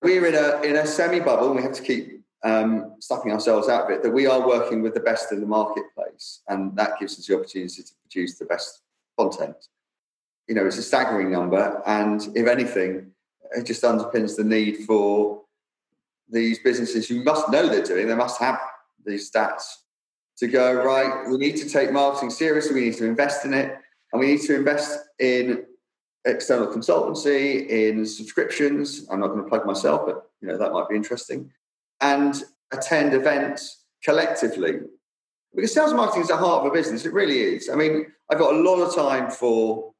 [0.00, 1.52] we're in a in a semi bubble.
[1.52, 4.02] We have to keep um, stuffing ourselves out of it.
[4.02, 7.36] That we are working with the best in the marketplace, and that gives us the
[7.36, 8.80] opportunity to produce the best
[9.18, 9.56] content.
[10.46, 13.10] You know, it's a staggering number, and if anything,
[13.52, 15.42] it just underpins the need for
[16.30, 18.06] these businesses who must know they're doing.
[18.06, 18.58] They must have
[19.04, 19.64] these stats
[20.38, 21.28] to go right.
[21.28, 22.74] We need to take marketing seriously.
[22.74, 23.76] We need to invest in it,
[24.12, 25.64] and we need to invest in
[26.24, 29.06] external consultancy, in subscriptions.
[29.10, 31.50] I'm not going to plug myself, but you know that might be interesting,
[32.00, 34.80] and attend events collectively
[35.54, 37.04] because sales and marketing is the heart of a business.
[37.04, 37.68] It really is.
[37.68, 39.92] I mean, I've got a lot of time for,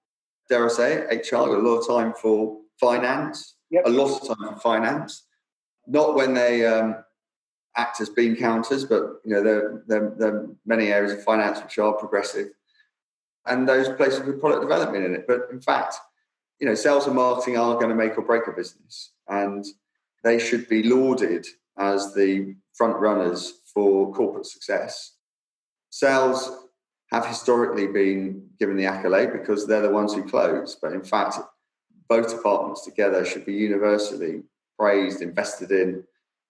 [0.49, 1.37] dare I say, HR.
[1.37, 3.57] I've got a lot of time for finance.
[3.71, 3.87] Yep.
[3.87, 5.25] A lot of time for finance.
[5.87, 6.97] Not when they um,
[7.77, 11.63] act as bean counters, but you know, there, there, there are many areas of finance
[11.63, 12.49] which are progressive,
[13.47, 15.27] and those places with product development in it.
[15.27, 15.97] But in fact,
[16.61, 19.65] you know, sales and marketing are going to make or break a business, and
[20.25, 21.47] they should be lauded
[21.79, 25.15] as the front runners for corporate success
[25.91, 26.69] Sales
[27.11, 30.77] have historically been given the accolade because they're the ones who close.
[30.81, 31.39] But in fact,
[32.09, 34.43] both departments together should be universally
[34.79, 36.05] praised, invested in.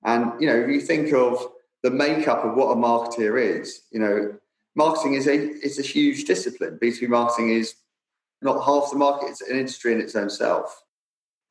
[0.05, 1.47] And, you know, if you think of
[1.83, 4.35] the makeup of what a marketeer is, you know,
[4.75, 6.79] marketing is a, it's a huge discipline.
[6.83, 7.75] B2B marketing is
[8.43, 10.85] not half the market, it's an industry in its own self.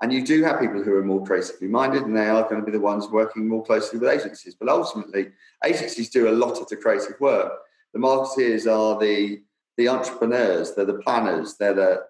[0.01, 2.65] And you do have people who are more creatively minded, and they are going to
[2.65, 4.55] be the ones working more closely with agencies.
[4.55, 5.31] But ultimately,
[5.65, 7.51] agencies do a lot of the creative work
[7.97, 9.41] the marketeers are the
[9.77, 12.03] the entrepreneurs, they're the planners, they're the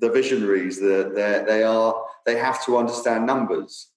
[0.00, 3.90] the visionaries, they're, they are they have to understand numbers.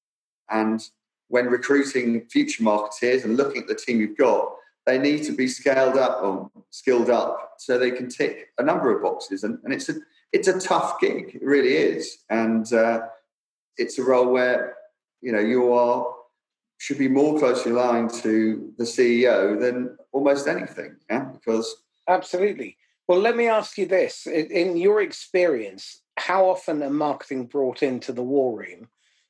[0.50, 0.82] And
[1.28, 4.54] when recruiting future marketeers and looking at the team you've got,
[4.86, 8.96] they need to be scaled up or skilled up so they can tick a number
[8.96, 9.44] of boxes.
[9.44, 9.96] And, and it's a
[10.34, 12.20] it's a tough gig, it really is.
[12.30, 13.02] And uh,
[13.78, 14.76] it's a role where
[15.22, 16.06] you know you are
[16.78, 20.98] should be more closely aligned to the CEO than almost anything.
[21.10, 22.78] Yeah, because absolutely.
[23.08, 28.14] Well, let me ask you this: in your experience, how often are marketing brought into
[28.14, 28.90] the war room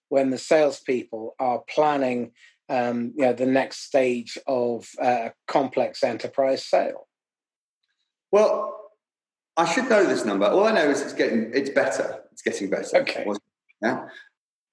[0.10, 2.32] when the salespeople are planning,
[2.70, 7.08] um, you know, the next stage of a complex enterprise sale?
[8.32, 8.78] Well,
[9.58, 10.46] I should know this number.
[10.46, 12.24] All I know is it's getting it's better.
[12.32, 12.98] It's getting better.
[13.02, 13.26] Okay.
[13.82, 14.08] Yeah.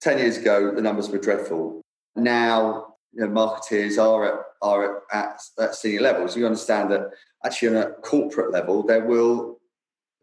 [0.00, 1.82] Ten years ago, the numbers were dreadful
[2.14, 6.36] now you know, marketeers are at are at, at senior levels.
[6.36, 7.10] You understand that
[7.44, 9.60] actually on a corporate level there will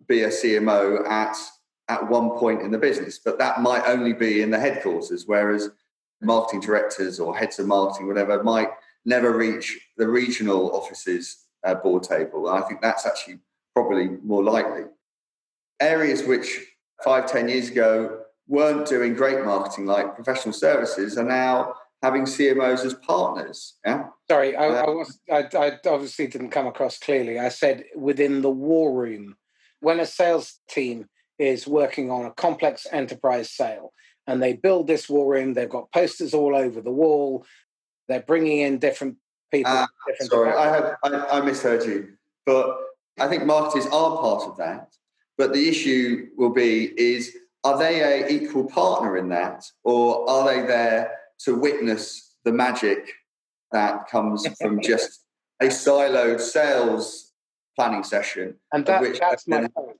[0.07, 1.35] be a CMO at
[1.87, 5.69] at one point in the business, but that might only be in the headquarters, whereas
[6.21, 8.69] marketing directors or heads of marketing, whatever, might
[9.05, 12.49] never reach the regional offices uh, board table.
[12.49, 13.39] And I think that's actually
[13.75, 14.85] probably more likely.
[15.79, 16.59] Areas which
[17.03, 21.75] five, ten years ago weren't doing great marketing, like professional services, are now
[22.05, 23.77] having CMOs as partners.
[23.83, 24.09] Yeah.
[24.29, 27.39] Sorry, I, uh, I was I, I, obviously didn't come across clearly.
[27.39, 29.37] I said within the war room,
[29.79, 33.91] when a sales team is working on a complex enterprise sale
[34.27, 37.43] and they build this war room, they've got posters all over the wall.
[38.07, 39.17] They're bringing in different
[39.51, 39.71] people.
[39.71, 42.09] Uh, different sorry, I, have, I, I misheard you,
[42.45, 42.77] but
[43.19, 44.93] I think marketers are part of that.
[45.39, 50.45] But the issue will be is are they a equal partner in that, or are
[50.45, 53.11] they there to witness the magic
[53.71, 55.25] that comes from just
[55.61, 57.31] a siloed sales
[57.75, 58.55] planning session.
[58.71, 59.97] And that, that's my point.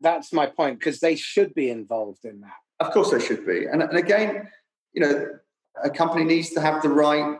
[0.00, 2.86] That's my point because they should be involved in that.
[2.86, 3.66] Of course, they should be.
[3.66, 4.48] And, and again,
[4.92, 5.26] you know,
[5.82, 7.36] a company needs to have the right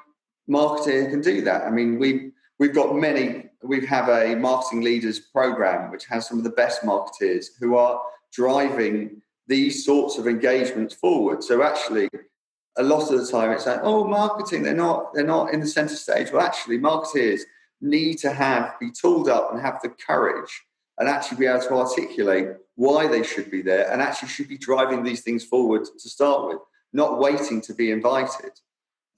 [0.49, 1.63] marketer who can do that.
[1.63, 3.47] I mean, we we've got many.
[3.63, 8.01] We have a marketing leaders program which has some of the best marketers who are
[8.33, 11.43] driving these sorts of engagements forward.
[11.43, 12.09] So actually,
[12.77, 15.67] a lot of the time it's like, oh, marketing, they're not they're not in the
[15.67, 16.31] center stage.
[16.33, 17.45] Well, actually, marketers
[17.81, 20.63] need to have be tooled up and have the courage
[20.99, 24.59] and actually be able to articulate why they should be there and actually should be
[24.59, 26.59] driving these things forward to start with,
[26.93, 28.53] not waiting to be invited.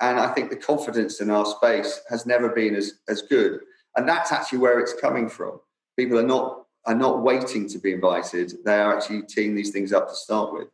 [0.01, 3.61] And I think the confidence in our space has never been as, as good.
[3.97, 5.61] And that's actually where it's coming from.
[5.97, 8.53] People are not are not waiting to be invited.
[8.65, 10.67] They are actually teeing these things up to start with.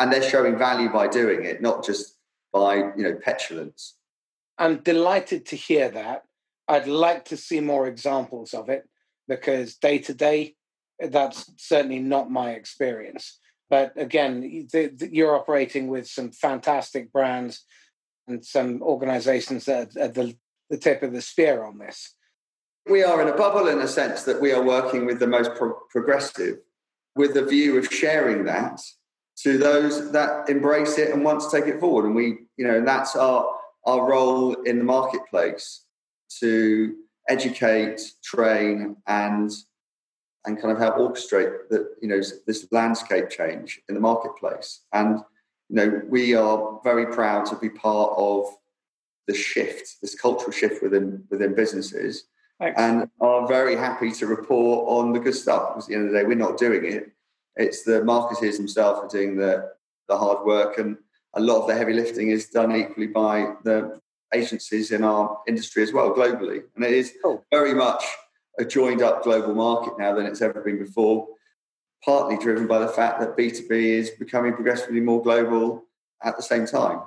[0.00, 2.16] And they're showing value by doing it, not just
[2.52, 3.96] by, you know, petulance.
[4.58, 6.22] I'm delighted to hear that.
[6.68, 8.88] I'd like to see more examples of it
[9.28, 10.54] because day to day,
[11.00, 13.38] that's certainly not my experience.
[13.68, 17.64] But again, the, the, you're operating with some fantastic brands
[18.28, 20.36] and some organizations that are at the,
[20.70, 22.14] the tip of the spear on this.
[22.88, 25.54] We are in a bubble in a sense that we are working with the most
[25.54, 26.58] pro- progressive
[27.14, 28.80] with the view of sharing that
[29.42, 32.04] to those that embrace it and want to take it forward.
[32.04, 33.54] And we, you know, and that's our,
[33.86, 35.84] our role in the marketplace
[36.40, 36.94] to
[37.28, 39.50] educate, train, and
[40.44, 44.80] and kind of help orchestrate that you know this landscape change in the marketplace.
[44.92, 45.20] And
[45.68, 48.46] you know we are very proud to be part of
[49.28, 52.24] the shift, this cultural shift within within businesses,
[52.58, 52.80] Thanks.
[52.80, 55.74] and are very happy to report on the good stuff.
[55.74, 57.12] Because at the end of the day, we're not doing it;
[57.56, 59.70] it's the marketers themselves are doing the
[60.08, 60.96] the hard work, and
[61.34, 64.00] a lot of the heavy lifting is done equally by the
[64.34, 66.62] agencies in our industry as well globally.
[66.74, 67.42] And it is oh.
[67.50, 68.04] very much
[68.58, 71.26] a joined up global market now than it's ever been before,
[72.04, 75.84] partly driven by the fact that B2B is becoming progressively more global
[76.22, 77.00] at the same time.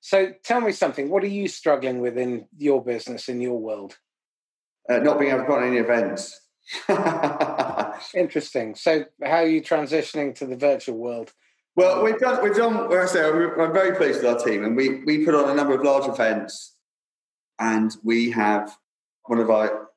[0.00, 1.08] So tell me something.
[1.08, 3.96] What are you struggling with in your business, in your world?
[4.88, 6.40] Uh, not being able to go on any events.
[8.14, 8.74] Interesting.
[8.74, 11.32] So, how are you transitioning to the virtual world?
[11.76, 15.02] Well, we've done, we've done, I say, I'm very pleased with our team, and we,
[15.04, 16.76] we put on a number of large events,
[17.58, 18.76] and we have
[19.24, 19.88] one of our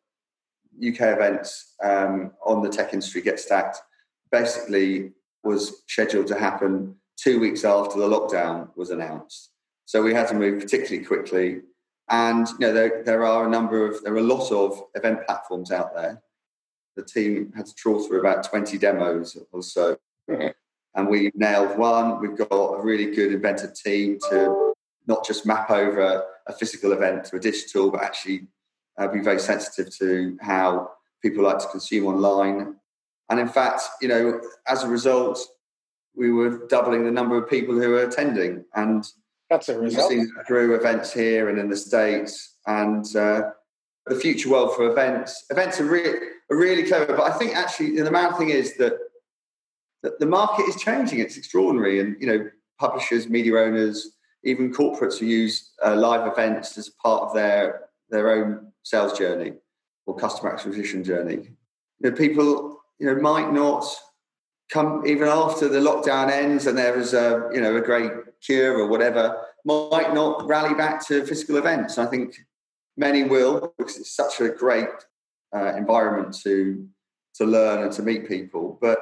[0.79, 3.79] UK events um, on the tech industry get stacked.
[4.31, 5.11] Basically,
[5.43, 9.51] was scheduled to happen two weeks after the lockdown was announced.
[9.85, 11.61] So we had to move particularly quickly.
[12.09, 15.25] And you know, there, there are a number of there are a lot of event
[15.25, 16.21] platforms out there.
[16.97, 19.97] The team had to trawl through about 20 demos or so.
[20.95, 22.19] and we nailed one.
[22.19, 24.73] We've got a really good inventive team to
[25.05, 28.47] not just map over a physical event to a digital, but actually
[28.97, 30.89] uh, be very sensitive to how
[31.21, 32.75] people like to consume online.
[33.29, 35.39] And in fact, you know, as a result,
[36.15, 38.65] we were doubling the number of people who were attending.
[38.73, 39.07] And
[39.51, 40.11] that's a result.
[40.47, 42.55] Through events here and in the States.
[42.65, 43.51] And uh,
[44.07, 45.45] the future world for events.
[45.49, 46.15] Events are, re-
[46.55, 47.15] really clever.
[47.15, 48.97] But I think actually the main thing is that
[50.19, 51.19] the market is changing.
[51.19, 51.99] It's extraordinary.
[51.99, 54.11] And, you know, publishers, media owners,
[54.43, 59.53] even corporates who use uh, live events as part of their, their own sales journey
[60.05, 61.49] or customer acquisition journey.
[61.99, 63.85] You know, people, you know, might not
[64.71, 68.77] come even after the lockdown ends and there is a, you know, a great cure
[68.77, 71.97] or whatever, might not rally back to physical events.
[71.97, 72.35] I think
[72.95, 74.87] many will because it's such a great
[75.55, 76.87] uh, environment to
[77.35, 78.77] to learn and to meet people.
[78.81, 78.99] But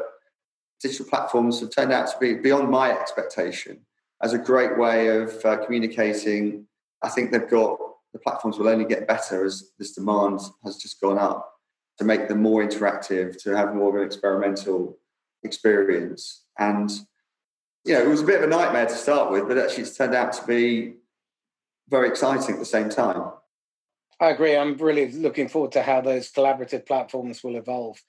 [0.82, 3.86] digital platforms have turned out to be beyond my expectation
[4.22, 6.68] as a great way of uh, communicating.
[7.02, 7.80] I think they've got
[8.14, 11.52] the platforms will only get better as this demand has just gone up
[11.98, 14.98] to make them more interactive, to have more of an experimental
[15.44, 16.44] experience.
[16.58, 16.90] And
[17.86, 19.98] you know, it was a bit of a nightmare to start with, but actually it's
[19.98, 20.96] turned out to be
[21.90, 23.32] very exciting at the same time.
[24.20, 24.56] I agree.
[24.56, 28.02] I'm really looking forward to how those collaborative platforms will evolve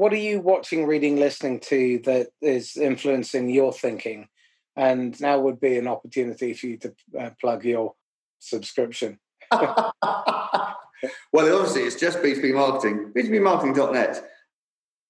[0.00, 4.28] what are you watching, reading, listening to that is influencing your thinking?
[4.74, 7.92] And now would be an opportunity for you to uh, plug your
[8.38, 9.18] subscription.
[9.52, 9.92] well,
[11.34, 14.24] obviously, it's just B2B marketing, b2bmarketing.net.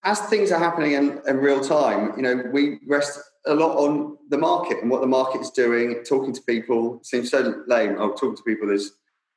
[0.02, 4.16] As things are happening in, in real time, you know, we rest a lot on
[4.28, 6.96] the market and what the market is doing, talking to people.
[6.96, 7.94] It seems so lame.
[7.96, 8.92] Oh, talking to people is,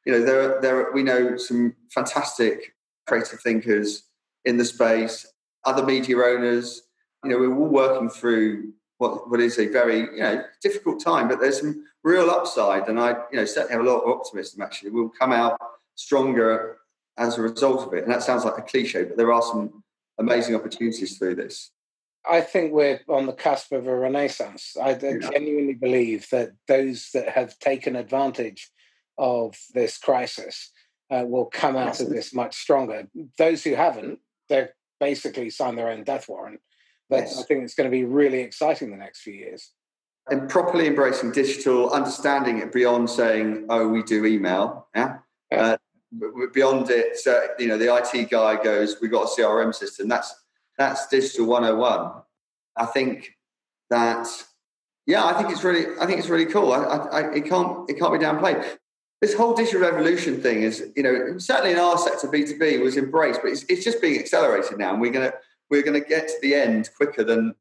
[0.06, 2.76] you know, there, there, we know some fantastic
[3.08, 4.04] creative thinkers
[4.46, 5.26] in the space
[5.66, 6.84] other media owners.
[7.24, 11.28] You know, we're all working through what, what is a very you know difficult time,
[11.28, 14.62] but there's some real upside, and I you know certainly have a lot of optimism.
[14.62, 15.60] Actually, we'll come out
[15.96, 16.78] stronger
[17.18, 18.04] as a result of it.
[18.04, 19.84] And that sounds like a cliche, but there are some
[20.18, 21.72] amazing opportunities through this.
[22.30, 24.76] I think we're on the cusp of a renaissance.
[24.82, 25.18] I yeah.
[25.20, 28.70] genuinely believe that those that have taken advantage
[29.18, 30.72] of this crisis
[31.12, 33.08] uh, will come out of this much stronger.
[33.38, 36.62] Those who haven't, they're basically signed their own death warrant.
[37.10, 37.40] But yes.
[37.40, 39.72] I think it's going to be really exciting the next few years.
[40.30, 45.18] And properly embracing digital, understanding it beyond saying, "Oh, we do email." Yeah,
[45.52, 45.78] yeah.
[46.12, 50.08] Uh, beyond it, uh, you know, the IT guy goes, "We've got a CRM system."
[50.08, 50.34] That's
[50.78, 52.22] that's digital 101.
[52.76, 53.38] I think
[53.90, 54.28] that,
[55.06, 56.74] yeah, I think it's really, I think it's really cool.
[56.74, 58.78] I, I, it can't, it can't be downplayed.
[59.24, 62.78] This whole digital revolution thing is, you know, certainly in our sector, B two B
[62.80, 65.32] was embraced, but it's, it's just being accelerated now, and we're gonna,
[65.70, 67.56] we're gonna get to the end quicker than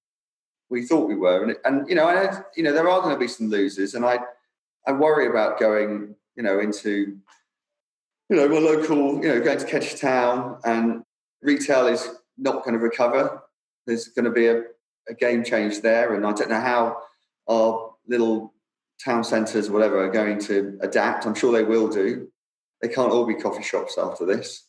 [0.70, 1.44] we thought we were.
[1.44, 4.04] And, and you know, I, you know, there are going to be some losers, and
[4.04, 4.18] I,
[4.88, 7.16] I worry about going, you know, into
[8.28, 11.04] you know, my local, you know, going to Kentish Town and
[11.42, 12.08] retail is
[12.38, 13.42] not going to recover.
[13.86, 14.62] There's going to be a,
[15.08, 16.14] a game change there.
[16.14, 16.96] And I don't know how
[17.46, 18.51] our little
[19.04, 21.26] town centres, whatever, are going to adapt.
[21.26, 22.28] I'm sure they will do.
[22.80, 24.66] They can't all be coffee shops after this.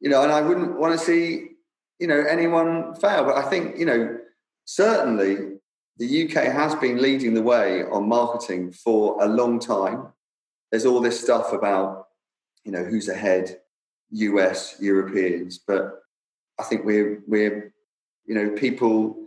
[0.00, 1.50] You know, and I wouldn't want to see,
[1.98, 3.24] you know, anyone fail.
[3.24, 4.18] But I think, you know,
[4.64, 5.58] certainly
[5.98, 10.08] the UK has been leading the way on marketing for a long time.
[10.70, 12.02] There's all this stuff about
[12.64, 13.60] you know, who's ahead,
[14.10, 15.58] US, Europeans.
[15.58, 16.00] But
[16.58, 17.72] I think we're, we're
[18.24, 19.21] you know, people,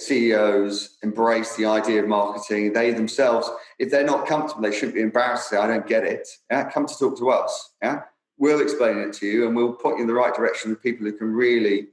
[0.00, 2.72] CEOs embrace the idea of marketing.
[2.72, 6.04] They themselves, if they're not comfortable, they shouldn't be embarrassed to say, I don't get
[6.04, 6.28] it.
[6.50, 6.70] Yeah?
[6.70, 7.70] Come to talk to us.
[7.82, 8.02] Yeah?
[8.38, 11.06] We'll explain it to you and we'll point you in the right direction with people
[11.06, 11.88] who can really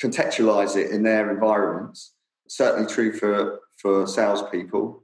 [0.00, 2.12] contextualize it in their environments.
[2.48, 5.02] Certainly true for, for salespeople.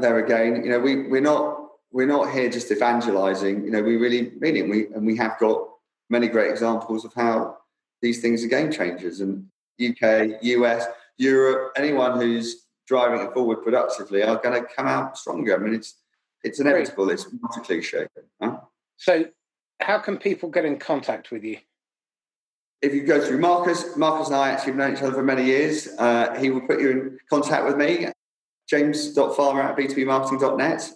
[0.00, 1.58] There again, you know, we, we're not
[1.92, 3.64] we're not here just evangelizing.
[3.64, 4.68] You know, we really mean it.
[4.68, 5.68] We and we have got
[6.08, 7.56] many great examples of how
[8.00, 9.20] these things are game changers.
[9.20, 9.46] And
[9.80, 10.86] UK, US,
[11.20, 15.54] Europe, anyone who's driving it forward productively are going to come out stronger.
[15.54, 15.96] I mean, it's
[16.42, 17.10] it's inevitable.
[17.10, 18.06] It's not a cliche.
[18.42, 18.60] Huh?
[18.96, 19.26] So,
[19.80, 21.58] how can people get in contact with you?
[22.80, 25.44] If you go through Marcus, Marcus and I actually have known each other for many
[25.44, 25.88] years.
[25.98, 28.08] Uh, he will put you in contact with me,
[28.68, 30.90] james.farmer at b2bmarketing.net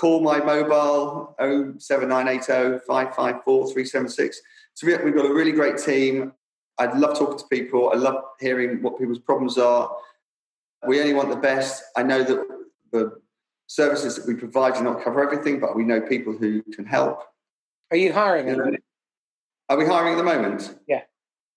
[0.00, 1.34] call my mobile
[1.78, 4.40] 07980 554 376.
[4.74, 6.32] So we've got a really great team.
[6.80, 7.90] I love talking to people.
[7.92, 9.94] I love hearing what people's problems are.
[10.86, 11.82] We only want the best.
[11.94, 12.46] I know that
[12.90, 13.20] the
[13.66, 17.22] services that we provide do not cover everything, but we know people who can help.
[17.90, 18.48] Are you hiring?
[18.48, 18.76] You know,
[19.68, 20.74] are we hiring at the moment?
[20.88, 21.02] Yeah.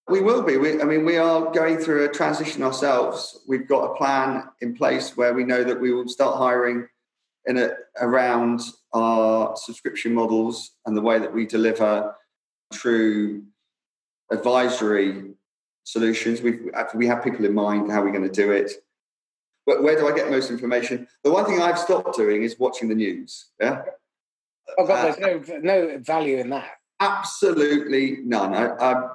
[0.10, 0.58] We will be.
[0.58, 3.40] We, I mean, we are going through a transition ourselves.
[3.48, 6.88] We've got a plan in place where we know that we will start hiring
[7.46, 7.72] in a,
[8.02, 8.62] around
[8.94, 12.14] our subscription models and the way that we deliver
[12.74, 13.44] true
[14.34, 15.36] advisory
[15.84, 16.42] solutions.
[16.42, 16.60] we
[16.96, 18.72] we have people in mind how we're going to do it.
[19.66, 21.08] But where do I get most information?
[21.24, 23.50] The one thing I've stopped doing is watching the news.
[23.62, 23.84] Yeah.
[24.78, 26.70] Oh God, uh, there's no no value in that.
[27.00, 28.54] Absolutely none.
[28.54, 29.10] I, I,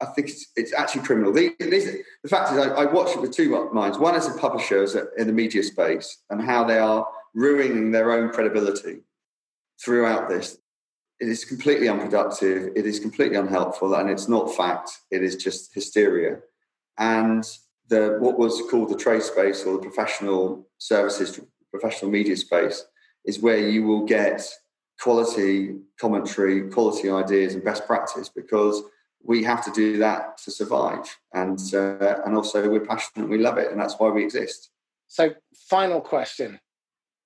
[0.00, 1.32] I think it's, it's actually criminal.
[1.32, 3.98] The, the fact is, I, I watch it with two minds.
[3.98, 8.30] One is the publishers in the media space and how they are ruining their own
[8.30, 9.00] credibility
[9.80, 10.58] throughout this.
[11.22, 12.72] It is completely unproductive.
[12.74, 14.90] It is completely unhelpful, and it's not fact.
[15.12, 16.40] It is just hysteria.
[16.98, 17.44] And
[17.86, 21.38] the what was called the trade space or the professional services,
[21.70, 22.84] professional media space,
[23.24, 24.42] is where you will get
[25.00, 28.82] quality commentary, quality ideas, and best practice because
[29.22, 31.06] we have to do that to survive.
[31.32, 34.70] And uh, and also we're passionate, we love it, and that's why we exist.
[35.06, 35.34] So,
[35.68, 36.58] final question: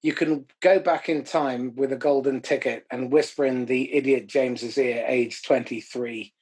[0.03, 4.27] you can go back in time with a golden ticket and whisper in the idiot
[4.27, 6.33] James's ear, age 23.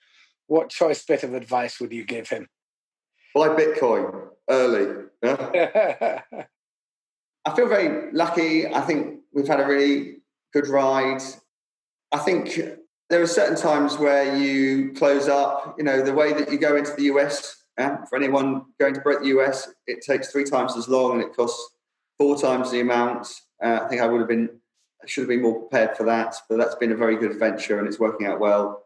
[0.46, 2.48] What choice bit of advice would you give him?
[3.34, 5.04] Buy Bitcoin early.
[5.22, 6.20] Yeah?
[7.46, 8.66] I feel very lucky.
[8.66, 10.18] I think we've had a really
[10.52, 11.22] good ride.
[12.12, 12.58] I think
[13.10, 15.74] there are certain times where you close up.
[15.78, 19.00] You know, the way that you go into the US, yeah, for anyone going to
[19.00, 21.76] break the US, it takes three times as long and it costs
[22.18, 23.28] four times the amount.
[23.64, 24.50] Uh, I think I would have been,
[25.06, 27.88] should have been more prepared for that, but that's been a very good venture and
[27.88, 28.84] it's working out well.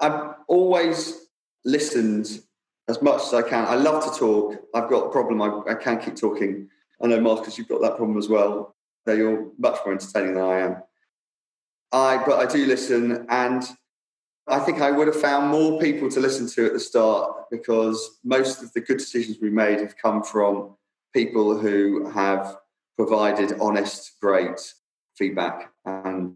[0.00, 1.26] I've always
[1.64, 2.40] listened
[2.88, 3.66] as much as I can.
[3.66, 4.56] I love to talk.
[4.74, 5.42] I've got a problem.
[5.42, 6.68] I, I can't keep talking.
[7.02, 8.76] I know, Marcus, you've got that problem as well.
[9.04, 10.76] That you're much more entertaining than I am.
[11.90, 13.64] I, but I do listen, and
[14.46, 18.18] I think I would have found more people to listen to at the start because
[18.22, 20.76] most of the good decisions we made have come from
[21.14, 22.58] people who have
[22.98, 24.60] provided honest, great
[25.16, 26.34] feedback and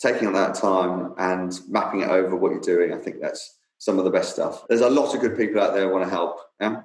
[0.00, 2.92] taking on that time and mapping it over what you're doing.
[2.92, 4.64] I think that's some of the best stuff.
[4.68, 6.38] There's a lot of good people out there who want to help.
[6.60, 6.82] Yeah.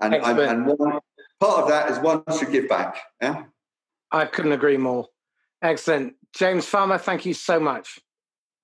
[0.00, 1.00] And, and, and one
[1.40, 2.98] part of that is one should give back.
[3.20, 3.44] Yeah.
[4.12, 5.08] I couldn't agree more.
[5.60, 6.14] Excellent.
[6.34, 7.98] James Farmer, thank you so much.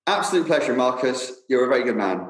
[0.07, 1.33] Absolute pleasure, Marcus.
[1.49, 2.29] You're a very good man.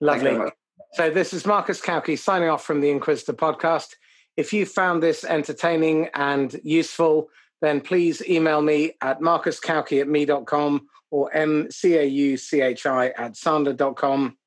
[0.00, 0.50] Lovely.
[0.94, 3.94] So this is Marcus Cauchi signing off from the Inquisitor podcast.
[4.38, 7.28] If you found this entertaining and useful,
[7.60, 14.38] then please email me at marcuscauchi at me.com or mcauchi at sandler.com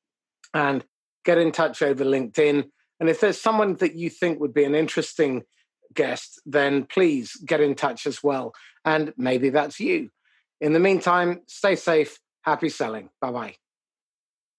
[0.54, 0.84] and
[1.26, 2.64] get in touch over LinkedIn.
[3.00, 5.42] And if there's someone that you think would be an interesting
[5.92, 8.54] guest, then please get in touch as well.
[8.86, 10.08] And maybe that's you.
[10.58, 12.18] In the meantime, stay safe.
[12.40, 13.10] Happy selling.
[13.20, 13.61] Bye bye.